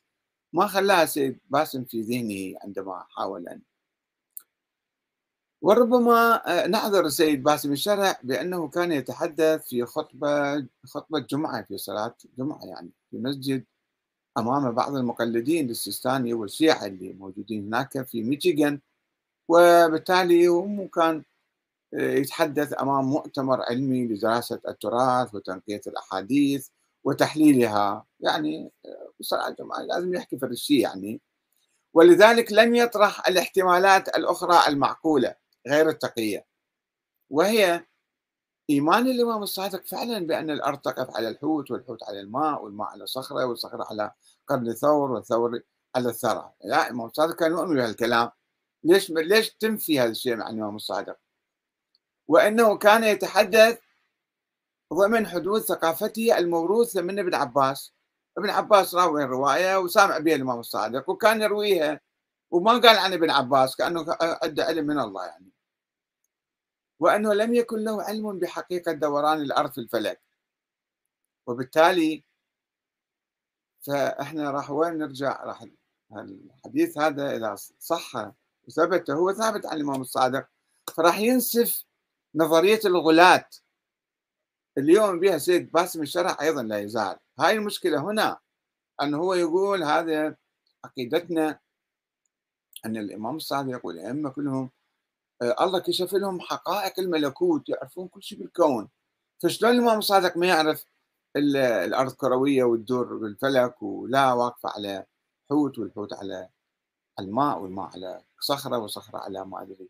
ما 0.52 0.66
خلاها 0.66 1.06
سيد 1.06 1.40
باسم 1.50 1.84
في 1.84 2.02
ذهنه 2.02 2.58
عندما 2.64 3.04
حاول 3.10 3.48
أن 3.48 3.60
وربما 5.62 6.42
آه، 6.64 6.66
نعذر 6.66 7.06
السيد 7.06 7.42
باسم 7.42 7.72
الشرع 7.72 8.20
بأنه 8.22 8.68
كان 8.68 8.92
يتحدث 8.92 9.68
في 9.68 9.84
خطبة 9.86 10.66
خطبة 10.86 11.18
جمعة 11.18 11.62
في 11.62 11.78
صلاة 11.78 12.14
جمعة 12.38 12.64
يعني 12.64 12.90
في 13.10 13.18
مسجد 13.18 13.64
أمام 14.38 14.72
بعض 14.72 14.94
المقلدين 14.96 15.66
للسيستاني 15.66 16.34
والشيعة 16.34 16.86
اللي 16.86 17.12
موجودين 17.12 17.66
هناك 17.66 18.06
في 18.06 18.22
ميشيغان. 18.22 18.80
وبالتالي 19.48 20.46
هم 20.46 20.88
كان 20.88 21.24
آه، 21.94 22.14
يتحدث 22.14 22.80
أمام 22.80 23.04
مؤتمر 23.04 23.62
علمي 23.62 24.06
لدراسة 24.08 24.60
التراث 24.68 25.34
وتنقية 25.34 25.80
الأحاديث. 25.86 26.68
وتحليلها. 27.04 28.06
يعني 28.20 28.72
آه، 28.86 29.12
بصراحه 29.20 29.54
لازم 29.88 30.14
يحكي 30.14 30.38
الشيء 30.42 30.80
يعني. 30.80 31.20
ولذلك 31.94 32.52
لم 32.52 32.74
يطرح 32.74 33.28
الاحتمالات 33.28 34.08
الأخرى 34.08 34.68
المعقولة 34.68 35.34
غير 35.68 35.88
التقية. 35.88 36.46
وهي 37.30 37.84
إيمان 38.70 39.06
الإمام 39.06 39.42
الصادق 39.42 39.86
فعلا 39.86 40.26
بأن 40.26 40.50
الأرض 40.50 40.78
تقف 40.78 41.16
على 41.16 41.28
الحوت 41.28 41.70
والحوت 41.70 42.02
على 42.02 42.20
الماء 42.20 42.64
والماء 42.64 42.88
على 42.88 43.06
صخرة 43.06 43.44
والصخرة 43.44 43.86
على 43.90 44.12
قرن 44.46 44.72
ثور 44.72 45.12
والثور 45.12 45.60
على 45.96 46.08
الثرى. 46.08 46.52
لا 46.64 46.86
الإمام 46.86 47.06
الصادق 47.06 47.36
كان 47.36 47.52
يؤمن 47.52 47.76
بهالكلام. 47.76 48.30
ليش 48.84 49.10
ليش 49.10 49.50
تنفي 49.50 50.00
هذا 50.00 50.10
الشيء 50.10 50.36
مع 50.36 50.48
الإمام 50.50 50.76
الصادق؟ 50.76 51.16
وإنه 52.28 52.76
كان 52.78 53.04
يتحدث 53.04 53.78
ضمن 54.92 55.26
حدود 55.26 55.60
ثقافته 55.60 56.38
الموروثة 56.38 57.02
من 57.02 57.18
ابن 57.18 57.34
عباس. 57.34 57.94
ابن 58.38 58.50
عباس 58.50 58.94
راوي 58.94 59.24
الرواية 59.24 59.78
وسامع 59.78 60.18
بها 60.18 60.34
الإمام 60.34 60.58
الصادق 60.58 61.10
وكان 61.10 61.42
يرويها 61.42 62.00
وما 62.50 62.72
قال 62.72 62.98
عن 62.98 63.12
ابن 63.12 63.30
عباس 63.30 63.76
كأنه 63.76 64.16
عنده 64.20 64.64
علم 64.64 64.86
من 64.86 65.00
الله 65.00 65.26
يعني. 65.26 65.50
وأنه 67.00 67.34
لم 67.34 67.54
يكن 67.54 67.84
له 67.84 68.02
علم 68.02 68.38
بحقيقة 68.38 68.92
دوران 68.92 69.40
الأرض 69.42 69.72
في 69.72 69.78
الفلك. 69.78 70.20
وبالتالي 71.46 72.24
فإحنا 73.86 74.50
راح 74.50 74.70
وين 74.70 74.98
نرجع؟ 74.98 75.44
راح 75.44 75.64
الحديث 76.12 76.98
هذا 76.98 77.36
إذا 77.36 77.56
صح 77.78 78.32
وثبت 78.68 79.10
هو 79.10 79.32
ثابت 79.32 79.66
عن 79.66 79.76
الإمام 79.76 80.00
الصادق. 80.00 80.48
فراح 80.96 81.18
ينسف 81.18 81.84
نظرية 82.34 82.80
الغلاة. 82.84 83.48
اليوم 84.80 85.20
بها 85.20 85.38
سيد 85.38 85.72
باسم 85.72 86.02
الشرع 86.02 86.36
أيضا 86.40 86.62
لا 86.62 86.78
يزال. 86.78 87.16
هاي 87.38 87.56
المشكلة 87.56 88.00
هنا 88.00 88.38
أنه 89.02 89.18
هو 89.18 89.34
يقول 89.34 89.82
هذا 89.82 90.36
عقيدتنا 90.84 91.58
أن 92.86 92.96
الإمام 92.96 93.36
الصادق 93.36 93.86
والأئمة 93.86 94.30
كلهم 94.30 94.70
آه، 95.42 95.64
الله 95.64 95.78
كشف 95.78 96.14
لهم 96.14 96.40
حقائق 96.40 97.00
الملكوت 97.00 97.68
يعرفون 97.68 98.08
كل 98.08 98.22
شيء 98.22 98.38
بالكون. 98.38 98.88
فشلون 99.42 99.72
الإمام 99.72 99.98
الصادق 99.98 100.36
ما 100.36 100.46
يعرف 100.46 100.86
الأرض 101.36 102.12
كروية 102.12 102.64
وتدور 102.64 103.16
بالفلك 103.16 103.82
ولا 103.82 104.32
واقفة 104.32 104.68
على 104.68 105.06
حوت 105.50 105.78
والحوت 105.78 106.12
على 106.12 106.48
الماء 107.18 107.58
والماء 107.58 107.90
على 107.94 108.22
صخرة 108.40 108.78
وصخرة 108.78 109.18
على 109.18 109.44
ما 109.44 109.62
أدري 109.62 109.88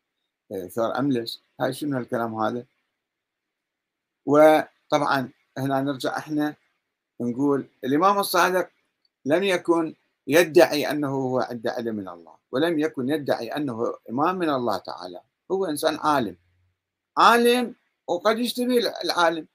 آه، 0.53 0.67
ثور 0.67 0.99
أملس. 0.99 1.43
هاي 1.61 1.73
شنو 1.73 1.99
الكلام 1.99 2.35
هذا؟ 2.35 2.67
وطبعا 4.91 5.31
هنا 5.59 5.81
نرجع 5.81 6.19
إحنا 6.19 6.55
نقول 7.21 7.67
الإمام 7.85 8.19
الصادق 8.19 8.69
لم 9.25 9.43
يكن 9.43 9.95
يدعي 10.27 10.91
أنه 10.91 11.09
هو 11.09 11.41
عنده 11.41 11.71
علم 11.71 11.95
من 11.97 12.09
الله 12.09 12.35
ولم 12.53 12.79
يكن 12.79 13.09
يدعي 13.09 13.49
أنه 13.57 13.95
إمام 14.11 14.39
من 14.39 14.51
الله 14.51 14.79
تعالى 14.79 15.21
هو 15.51 15.67
إنسان 15.67 15.99
عالم. 15.99 16.37
عالم 17.19 17.75
وقد 18.07 18.39
يشتبه 18.39 18.79
العالم. 19.05 19.47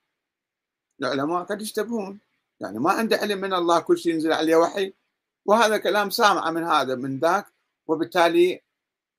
العلماء 1.02 1.44
قد 1.44 1.62
يشتبهون 1.62 2.20
يعني 2.60 2.80
ما 2.80 2.92
عنده 2.92 3.18
علم 3.18 3.42
من 3.42 3.54
الله 3.54 3.80
كل 3.80 3.98
شيء 3.98 4.14
ينزل 4.14 4.34
عليه 4.34 4.56
وحي. 4.56 4.94
وهذا 5.46 5.78
كلام 5.78 6.10
سامع 6.10 6.52
من 6.52 6.64
هذا 6.64 6.96
من 6.96 7.20
ذاك 7.20 7.46
وبالتالي 7.88 8.62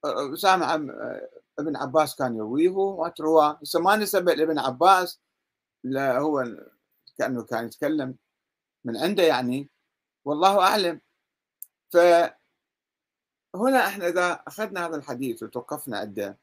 آه، 0.05 0.35
سامع 0.35 0.75
آه، 0.75 1.29
ابن 1.59 1.77
عباس 1.77 2.17
كان 2.17 2.37
يرويه 2.37 2.69
وتروى 2.71 3.59
ما 3.75 3.97
نسب 3.97 4.29
لابن 4.29 4.59
عباس 4.59 5.19
لا 5.91 6.19
هو 6.19 6.45
كأنه 7.19 7.43
كان 7.45 7.67
يتكلم 7.67 8.17
من 8.85 8.97
عنده 8.97 9.23
يعني. 9.23 9.71
والله 10.25 10.61
أعلم. 10.61 11.01
فهنا 11.93 12.37
إحنا 13.87 14.09
إذا 14.09 14.33
أخذنا 14.47 14.87
هذا 14.87 14.97
الحديث 14.97 15.43
وتوقفنا 15.43 15.99
عنده 15.99 16.39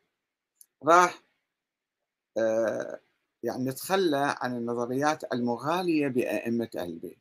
راح 0.84 1.24
آه، 2.38 3.00
يعني 3.44 3.64
نتخلى 3.66 4.36
عن 4.42 4.58
النظريات 4.58 5.34
المغالية 5.34 6.08
بأئمة 6.08 6.70
أهل 6.78 6.90
البيت. 6.90 7.20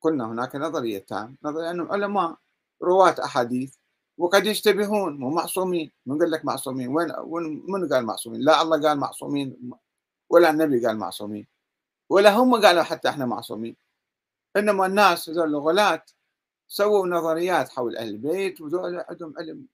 قلنا 0.00 0.26
هناك 0.26 0.56
نظريتان 0.56 1.36
نظرية 1.42 1.70
أنهم 1.70 1.92
علماء 1.92 2.36
رواة 2.82 3.16
أحاديث 3.24 3.76
وقد 4.18 4.46
يشتبهون 4.46 5.16
مو 5.18 5.30
معصومين. 5.30 5.92
من 6.06 6.18
قال 6.18 6.30
لك 6.30 6.44
معصومين؟ 6.44 6.88
وين 6.88 7.12
وين 7.18 7.64
من 7.68 7.88
قال 7.88 8.06
معصومين؟ 8.06 8.40
لا 8.40 8.62
الله 8.62 8.88
قال 8.88 8.98
معصومين. 8.98 9.56
ولا 10.30 10.50
النبي 10.50 10.86
قال 10.86 10.98
معصومين 10.98 11.46
ولا 12.08 12.30
هم 12.34 12.54
قالوا 12.66 12.82
حتى 12.82 13.08
إحنا 13.08 13.26
معصومين. 13.26 13.76
إنما 14.56 14.86
الناس 14.86 15.30
هذول 15.30 15.48
الغلاة 15.48 16.04
سووا 16.68 17.06
نظريات 17.06 17.68
حول 17.68 17.96
أهل 17.96 18.08
البيت 18.08 18.60
وذول 18.60 19.04
عندهم 19.08 19.34
علم 19.38 19.66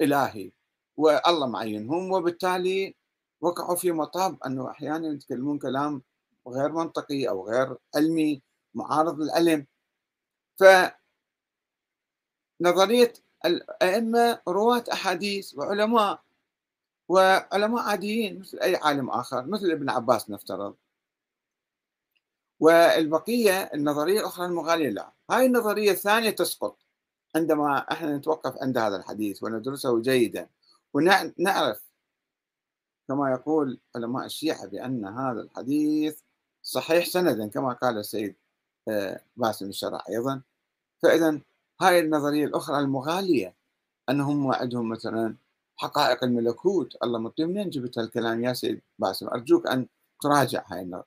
إلهي 0.00 0.52
والله 0.96 1.46
معينهم 1.46 2.12
وبالتالي 2.12 2.94
وقعوا 3.40 3.76
في 3.76 3.92
مطاب 3.92 4.38
إنه 4.46 4.70
أحيانا 4.70 5.08
يتكلمون 5.08 5.58
كلام 5.58 6.02
غير 6.48 6.72
منطقي 6.72 7.28
أو 7.28 7.48
غير 7.48 7.76
علمي 7.96 8.42
معارض 8.74 9.20
للعلم. 9.20 9.66
ف 10.60 10.64
نظريه 12.60 13.12
الأئمة 13.44 14.40
رواة 14.48 14.84
أحاديث 14.92 15.54
وعلماء 15.58 16.22
وعلماء 17.08 17.82
عاديين 17.82 18.38
مثل 18.40 18.58
أي 18.58 18.76
عالم 18.76 19.10
آخر 19.10 19.46
مثل 19.46 19.70
ابن 19.70 19.90
عباس 19.90 20.30
نفترض. 20.30 20.76
والبقية 22.60 23.62
النظرية 23.74 24.20
الأخرى 24.20 24.46
المغالية 24.46 24.88
لا. 24.90 25.12
هاي 25.30 25.46
النظرية 25.46 25.90
الثانية 25.90 26.30
تسقط. 26.30 26.78
عندما 27.36 27.78
إحنا 27.92 28.16
نتوقف 28.16 28.62
عند 28.62 28.78
هذا 28.78 28.96
الحديث 28.96 29.42
وندرسه 29.42 30.00
جيدا 30.02 30.48
ونعرف 30.94 31.82
كما 33.08 33.30
يقول 33.32 33.80
علماء 33.96 34.26
الشيعة 34.26 34.66
بأن 34.66 35.04
هذا 35.04 35.40
الحديث 35.40 36.20
صحيح 36.62 37.06
سندا 37.06 37.48
كما 37.48 37.72
قال 37.72 37.98
السيد 37.98 38.36
آه، 38.88 39.20
باسم 39.36 39.68
الشرع 39.68 40.04
أيضا. 40.08 40.42
فإذا 41.02 41.40
هاي 41.80 42.00
النظرية 42.00 42.44
الأخرى 42.44 42.78
المغالية 42.78 43.54
أنهم 44.08 44.52
عندهم 44.52 44.88
مثلا 44.88 45.36
حقائق 45.76 46.24
الملكوت. 46.24 46.96
الله 47.04 47.18
مطيب 47.18 47.48
منين 47.48 47.70
جبت 47.70 47.98
هالكلام 47.98 48.44
يا 48.44 48.52
سيد 48.52 48.82
باسم؟ 48.98 49.28
أرجوك 49.28 49.66
أن 49.66 49.86
تراجع 50.22 50.64
هاي 50.66 51.02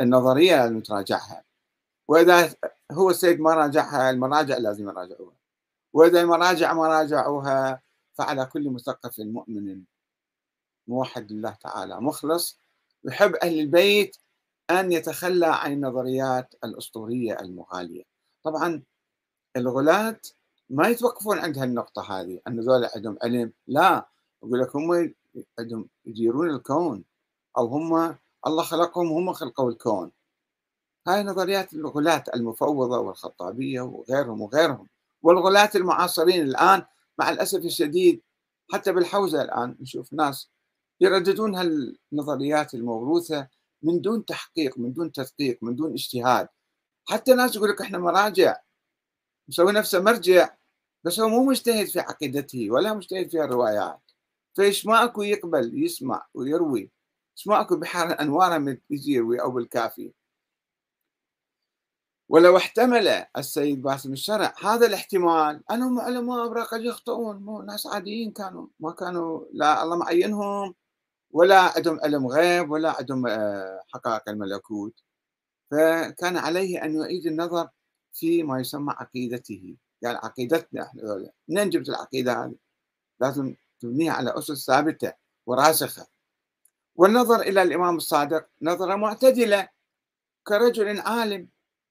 النظرية 0.00 0.56
لازم 0.56 0.80
تراجعها 0.80 1.44
وإذا 2.08 2.54
هو 2.92 3.10
السيد 3.10 3.40
ما 3.40 3.54
راجعها 3.54 4.10
المراجع 4.10 4.58
لازم 4.58 4.88
يراجعوها. 4.88 5.36
وإذا 5.92 6.20
المراجع 6.20 6.72
ما 6.74 6.88
راجعوها 6.88 7.82
فعلى 8.14 8.46
كل 8.46 8.70
مثقف 8.70 9.20
مؤمن 9.20 9.82
موحد 10.88 11.32
لله 11.32 11.50
تعالى 11.50 12.00
مخلص. 12.00 12.58
يحب 13.04 13.34
أهل 13.34 13.60
البيت 13.60 14.16
أن 14.70 14.92
يتخلى 14.92 15.46
عن 15.46 15.72
النظريات 15.72 16.54
الأسطورية 16.64 17.40
المغالية. 17.40 18.02
طبعا 18.42 18.82
الغلاة 19.56 20.20
ما 20.70 20.88
يتوقفون 20.88 21.38
عند 21.38 21.58
هالنقطة 21.58 22.20
هذه 22.20 22.40
أن 22.48 22.60
ذولا 22.60 22.90
عندهم 22.96 23.18
علم. 23.22 23.52
لا 23.66 24.08
يقول 24.42 24.60
لك 24.60 24.76
هم 24.76 25.14
عندهم 25.58 25.88
يديرون 26.06 26.50
الكون 26.50 27.04
أو 27.58 27.66
هم 27.66 28.16
الله 28.46 28.62
خلقهم 28.62 29.08
هم 29.08 29.32
خلقوا 29.32 29.70
الكون. 29.70 30.12
هاي 31.08 31.22
نظريات 31.22 31.72
الغلاة 31.74 32.24
المفوضة 32.34 32.98
والخطابية 32.98 33.80
وغيرهم 33.80 34.40
وغيرهم 34.40 34.88
والغلاة 35.22 35.70
المعاصرين 35.74 36.42
الآن 36.42 36.82
مع 37.18 37.30
الأسف 37.30 37.64
الشديد 37.64 38.22
حتى 38.72 38.92
بالحوزة 38.92 39.42
الآن 39.42 39.76
نشوف 39.80 40.12
ناس 40.12 40.50
يرددون 41.00 41.54
هالنظريات 41.54 42.74
الموروثة 42.74 43.48
من 43.82 44.00
دون 44.00 44.24
تحقيق 44.24 44.78
من 44.78 44.92
دون 44.92 45.12
تدقيق 45.12 45.58
من 45.62 45.76
دون 45.76 45.92
اجتهاد. 45.92 46.48
حتى 47.08 47.34
ناس 47.34 47.56
يقول 47.56 47.70
لك 47.70 47.80
إحنا 47.80 47.98
مراجع 47.98 48.56
مسوي 49.48 49.72
نفسه 49.72 50.00
مرجع. 50.00 50.57
بس 51.04 51.20
هو 51.20 51.28
مو 51.28 51.44
مجتهد 51.44 51.86
في 51.86 52.00
عقيدته 52.00 52.70
ولا 52.70 52.94
مجتهد 52.94 53.30
في 53.30 53.44
الروايات. 53.44 54.00
فإيش 54.56 54.86
ما 54.86 55.04
أكو 55.04 55.22
يقبل 55.22 55.84
يسمع 55.84 56.26
ويروي 56.34 56.90
إيش 57.38 57.46
ما 57.48 57.60
أكو 57.60 57.76
بحار 57.76 58.20
أنواره 58.20 58.78
يجي 58.90 59.12
يروي 59.12 59.40
أو 59.42 59.50
بالكافي. 59.50 60.12
ولو 62.28 62.56
احتمل 62.56 63.08
السيد 63.36 63.82
باسم 63.82 64.12
الشرع 64.12 64.54
هذا 64.62 64.86
الاحتمال. 64.86 65.62
انهم 65.70 66.00
علماء 66.00 66.64
قد 66.64 66.80
يخطئون 66.82 67.36
مو 67.36 67.62
ناس 67.62 67.86
عاديين 67.86 68.32
كانوا 68.32 68.66
ما 68.80 68.92
كانوا 68.92 69.44
لا 69.52 69.82
الله 69.82 69.96
معينهم 69.96 70.74
ولا 71.32 71.60
عندهم 71.60 72.00
علم 72.04 72.26
غيب 72.26 72.70
ولا 72.70 72.96
عندهم 72.98 73.26
آه، 73.26 73.82
حقائق 73.94 74.28
الملكوت. 74.28 74.94
فكان 75.70 76.36
عليه 76.36 76.84
أن 76.84 76.94
يعيد 77.00 77.26
النظر 77.26 77.68
في 78.14 78.42
ما 78.42 78.60
يسمى 78.60 78.94
عقيدته. 78.98 79.76
يعني 80.02 80.18
عقيدتنا 80.18 80.82
إحنا 80.82 81.30
منين 81.48 81.70
جبت 81.70 81.88
العقيدة 81.88 82.44
هذه؟ 82.44 82.54
لازم 83.20 83.54
تبنيها 83.80 84.12
على 84.12 84.38
أسس 84.38 84.66
ثابتة 84.66 85.12
وراسخة. 85.46 86.06
والنظر 86.96 87.40
إلى 87.40 87.62
الإمام 87.62 87.96
الصادق 87.96 88.48
نظرة 88.62 88.94
معتدلة. 88.96 89.68
كرجل 90.46 91.00
عالم 91.00 91.48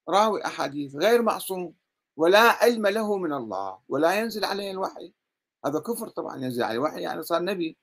راوي 0.10 0.46
أحاديث 0.46 0.96
غير 0.96 1.22
معصوم 1.22 1.74
ولا 2.18 2.40
علم 2.40 2.88
له 2.88 3.18
من 3.18 3.34
الله 3.34 3.80
ولا 3.90 4.20
ينزل 4.20 4.46
عليه 4.46 4.72
الوحي. 4.72 5.14
هذا 5.66 5.80
كفر 5.80 6.10
طبعا 6.10 6.38
ينزل 6.38 6.64
عليه 6.64 6.76
الوحي 6.76 7.02
يعني 7.02 7.24
صار 7.24 7.44
نبي. 7.44 7.78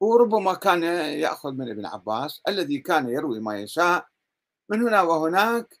وربما 0.00 0.54
كان 0.54 0.82
يأخذ 1.20 1.52
من 1.52 1.70
ابن 1.70 1.86
عباس 1.86 2.42
الذي 2.48 2.78
كان 2.78 3.08
يروي 3.08 3.40
ما 3.40 3.60
يشاء 3.60 4.06
من 4.68 4.82
هنا 4.82 5.02
وهناك 5.02 5.78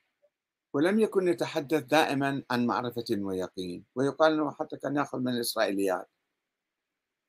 ولم 0.76 1.00
يكن 1.00 1.28
يتحدث 1.28 1.82
دائما 1.82 2.42
عن 2.50 2.66
معرفة 2.66 3.04
ويقين 3.10 3.84
ويقال 3.94 4.32
أنه 4.32 4.50
حتى 4.50 4.76
كان 4.76 4.96
يأخذ 4.96 5.18
من 5.18 5.28
الإسرائيليات. 5.28 6.08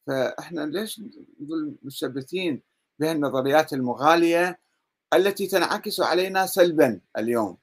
فإحنا 0.08 0.62
ليش 0.62 1.02
نقول 1.40 1.76
مشبثين 1.84 2.62
بهالنظريات 3.00 3.74
المغالية 3.74 4.60
التي 5.14 5.48
تنعكس 5.48 6.00
علينا 6.00 6.46
سلبا 6.46 7.02
اليوم 7.18 7.58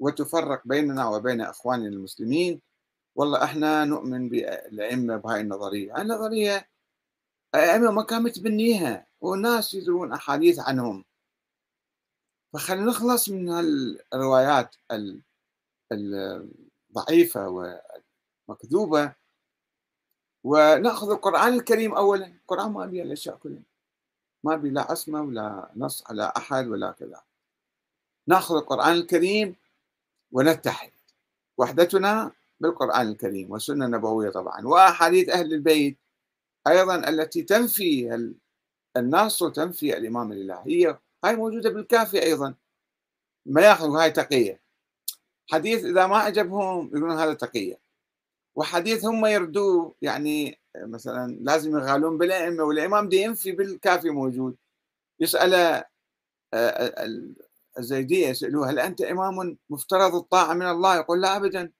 وتفرق 0.00 0.62
بيننا 0.64 1.08
وبين 1.08 1.40
إخواننا 1.40 1.88
المسلمين؟ 1.88 2.60
والله 3.14 3.44
إحنا 3.44 3.84
نؤمن 3.84 4.28
بالأئمة 4.28 5.16
بهاي 5.16 5.40
النظرية. 5.40 5.96
هاي 5.96 6.02
النظرية 6.02 6.68
أئمة 7.54 7.90
ما 7.90 8.02
كانت 8.02 8.24
متبنيها 8.24 9.06
والناس 9.20 9.74
يدرون 9.74 10.12
أحاديث 10.12 10.58
عنهم. 10.58 11.04
فخلينا 12.52 12.86
نخلص 12.86 13.28
من 13.28 13.50
الروايات 14.14 14.76
الضعيفة 15.92 17.48
والمكذوبة 18.48 19.12
ونأخذ 20.44 21.10
القرآن 21.10 21.54
الكريم 21.54 21.94
أولا. 21.94 22.26
القرآن 22.26 22.72
ما 22.72 22.86
بيه 22.86 23.02
الأشياء 23.02 23.36
كلها. 23.36 23.62
ما 24.44 24.56
بيه 24.56 24.70
لا 24.70 24.90
عصمة 24.90 25.22
ولا 25.22 25.70
نص 25.76 26.04
على 26.06 26.32
أحد 26.36 26.66
ولا 26.66 26.92
كذا. 26.92 27.22
نأخذ 28.28 28.56
القرآن 28.56 28.92
الكريم 28.92 29.56
ونتحد. 30.32 30.92
وحدتنا 31.58 32.32
بالقرآن 32.60 33.08
الكريم 33.08 33.50
والسنة 33.50 33.86
النبوية 33.86 34.30
طبعا. 34.30 34.66
وأحاديث 34.66 35.28
أهل 35.28 35.54
البيت 35.54 35.98
أيضا 36.66 37.08
التي 37.08 37.42
تنفي 37.42 38.14
النص 38.96 39.42
وتنفي 39.42 39.96
الإمام 39.96 40.32
الإلهي 40.32 40.98
هاي 41.24 41.36
موجودة 41.36 41.70
بالكافي 41.70 42.22
أيضا. 42.22 42.54
ما 43.46 43.62
ياخذوا 43.62 44.02
هاي 44.02 44.10
تقية. 44.10 44.60
حديث 45.50 45.84
إذا 45.84 46.06
ما 46.06 46.16
عجبهم 46.16 46.86
يقولون 46.86 47.18
هذا 47.18 47.34
تقية. 47.34 47.80
وحديث 48.54 49.04
هم 49.04 49.26
يردوه 49.26 49.94
يعني 50.02 50.60
مثلا 50.76 51.38
لازم 51.40 51.78
يغالون 51.78 52.18
بالأئمة 52.18 52.64
والإمام 52.64 53.08
دي 53.08 53.16
ينفي 53.16 53.52
بالكافي 53.52 54.10
موجود. 54.10 54.56
يسأل 55.20 55.84
الزيدية 57.78 58.28
يسألوه 58.28 58.70
هل 58.70 58.78
أنت 58.78 59.00
إمام 59.00 59.58
مفترض 59.70 60.14
الطاعة 60.14 60.54
من 60.54 60.66
الله؟ 60.66 60.96
يقول 60.96 61.22
لا 61.22 61.36
أبدا. 61.36 61.72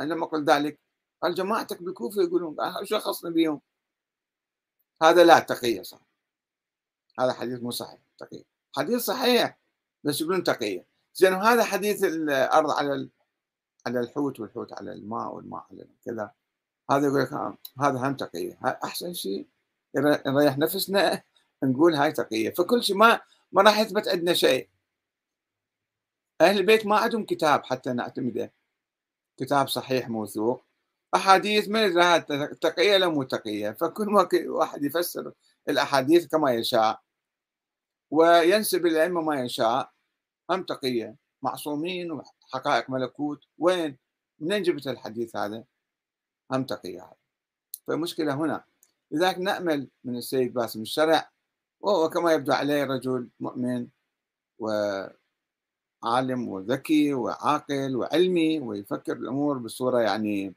أنا 0.00 0.14
لم 0.14 0.22
أقل 0.22 0.44
ذلك 0.44 0.80
قال 1.22 1.34
جماعتك 1.34 1.82
بالكوفة 1.82 2.22
يقولون؟ 2.22 2.56
شو 2.84 2.98
خصني 2.98 3.30
بيهم 3.30 3.60
هذا 5.02 5.24
لا 5.24 5.38
تقية 5.38 5.82
صح. 5.82 6.00
هذا 7.20 7.32
حديث 7.32 7.60
مو 7.62 7.70
صحيح 7.70 8.00
تقية. 8.18 8.49
حديث 8.76 9.00
صحيح 9.00 9.58
بس 10.04 10.20
يقولون 10.20 10.44
تقية 10.44 10.86
زين 11.14 11.34
هذا 11.34 11.64
حديث 11.64 12.04
الأرض 12.04 12.70
على 12.70 13.08
على 13.86 14.00
الحوت 14.00 14.40
والحوت 14.40 14.72
على 14.72 14.92
الماء 14.92 15.34
والماء 15.34 15.66
على 15.70 15.86
كذا. 16.04 16.30
هذا 16.90 17.06
يقول 17.06 17.22
لك 17.22 17.32
آه، 17.32 17.58
هذا 17.80 18.08
هم 18.08 18.16
تقية 18.16 18.58
أحسن 18.84 19.12
شيء 19.14 19.46
نريح 20.26 20.58
نفسنا 20.58 21.22
نقول 21.62 21.94
هاي 21.94 22.12
تقية 22.12 22.50
فكل 22.50 22.82
شيء 22.84 22.96
ما 22.96 23.20
ما 23.52 23.62
راح 23.62 23.78
يثبت 23.78 24.08
عندنا 24.08 24.34
شيء. 24.34 24.68
أهل 26.40 26.58
البيت 26.58 26.86
ما 26.86 26.96
عندهم 26.96 27.24
كتاب 27.24 27.64
حتى 27.64 27.92
نعتمده. 27.92 28.52
كتاب 29.38 29.68
صحيح 29.68 30.08
موثوق 30.08 30.64
أحاديث 31.14 31.68
من 31.68 31.80
يدري 31.80 32.20
تقية 32.60 32.94
ولا 32.94 33.08
مو 33.08 33.22
تقية. 33.22 33.70
فكل 33.70 34.06
ما 34.06 34.28
واحد 34.46 34.84
يفسر 34.84 35.32
الأحاديث 35.68 36.26
كما 36.26 36.52
يشاء. 36.52 37.00
وينسب 38.10 38.86
الأئمة 38.86 39.20
ما 39.20 39.40
يشاء 39.40 39.92
هم 40.50 40.62
تقية 40.62 41.16
معصومين 41.42 42.12
وحقائق 42.12 42.90
ملكوت. 42.90 43.44
وين؟ 43.58 43.98
منين 44.38 44.62
جبت 44.62 44.86
الحديث 44.86 45.36
هذا؟ 45.36 45.64
هم 46.52 46.64
تقية 46.64 47.02
هذا. 47.02 47.16
فالمشكلة 47.86 48.34
هنا. 48.34 48.64
لذلك 49.10 49.38
نأمل 49.38 49.88
من 50.04 50.16
السيد 50.16 50.54
باسم 50.54 50.82
الشرع 50.82 51.30
وهو 51.80 52.08
كما 52.08 52.32
يبدو 52.32 52.52
عليه 52.52 52.84
رجل 52.84 53.28
مؤمن 53.40 53.88
وعالم 54.58 56.48
وذكي 56.48 57.14
وعاقل 57.14 57.96
وعلمي 57.96 58.60
ويفكر 58.60 59.12
الأمور 59.12 59.58
بصورة 59.58 60.00
يعني 60.00 60.54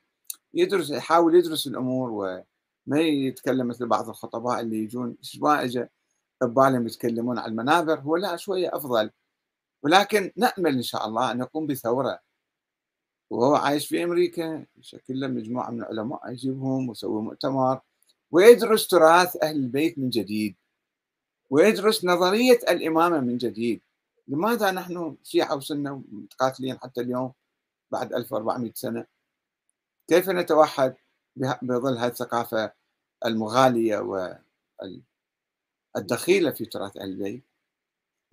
يدرس 0.54 0.90
يحاول 0.90 1.36
يدرس 1.36 1.68
الأمور 1.68 2.10
وما 2.12 3.00
يتكلم 3.00 3.68
مثل 3.68 3.88
بعض 3.88 4.10
الخطباء 4.10 4.60
اللي 4.60 4.78
يجون 4.78 5.18
اجى 5.44 5.86
ببالهم 6.46 6.88
يتكلمون 6.88 7.38
على 7.40 7.52
المنابر 7.52 8.00
هو 8.00 8.16
لا 8.18 8.36
شوية 8.36 8.76
أفضل. 8.76 9.12
ولكن 9.84 10.32
نأمل 10.38 10.76
إن 10.76 10.82
شاء 10.82 11.08
الله 11.08 11.32
أن 11.32 11.38
نقوم 11.38 11.68
بثورة. 11.68 12.20
وهو 13.30 13.56
عايش 13.56 13.88
في 13.88 14.04
أمريكا 14.04 14.66
يشكل 14.78 15.20
له 15.20 15.28
مجموعة 15.28 15.70
من 15.72 15.80
العلماء 15.80 16.32
يجيبهم 16.32 16.90
ويسوي 16.90 17.22
مؤتمر 17.22 17.82
ويدرس 18.32 18.88
تراث 18.88 19.44
أهل 19.44 19.56
البيت 19.56 20.00
من 20.00 20.10
جديد. 20.10 20.56
ويدرس 21.50 22.06
نظرية 22.06 22.60
الإمامة 22.70 23.20
من 23.20 23.38
جديد. 23.38 23.82
لماذا 24.28 24.72
نحن 24.72 25.18
شيعة 25.24 25.56
وسنة 25.56 26.04
متقاتلين 26.12 26.80
حتى 26.80 27.02
اليوم 27.02 27.34
بعد 27.92 28.14
1400 28.14 28.72
سنة؟ 28.76 29.06
كيف 30.08 30.30
نتوحد 30.30 30.96
بظل 31.62 31.98
هذه 31.98 32.08
الثقافة 32.08 32.72
المغالية 33.26 33.98
وال 33.98 35.02
الدخيلة 35.98 36.52
في 36.52 36.66
تراث 36.66 36.98
أهل 36.98 37.10
البيت 37.10 37.44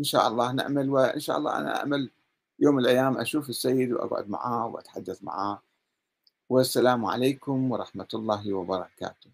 إن 0.00 0.04
شاء 0.04 0.28
الله 0.28 0.52
نأمل 0.52 0.90
وإن 0.90 1.20
شاء 1.20 1.38
الله 1.38 1.58
أنا 1.58 1.82
أمل 1.82 2.10
يوم 2.58 2.74
من 2.74 2.80
الأيام 2.82 3.18
أشوف 3.18 3.48
السيد 3.48 3.92
وأقعد 3.92 4.28
معاه 4.28 4.66
وأتحدث 4.66 5.24
معاه. 5.24 5.62
والسلام 6.48 7.04
عليكم 7.04 7.70
ورحمة 7.72 8.08
الله 8.14 8.54
وبركاته. 8.54 9.30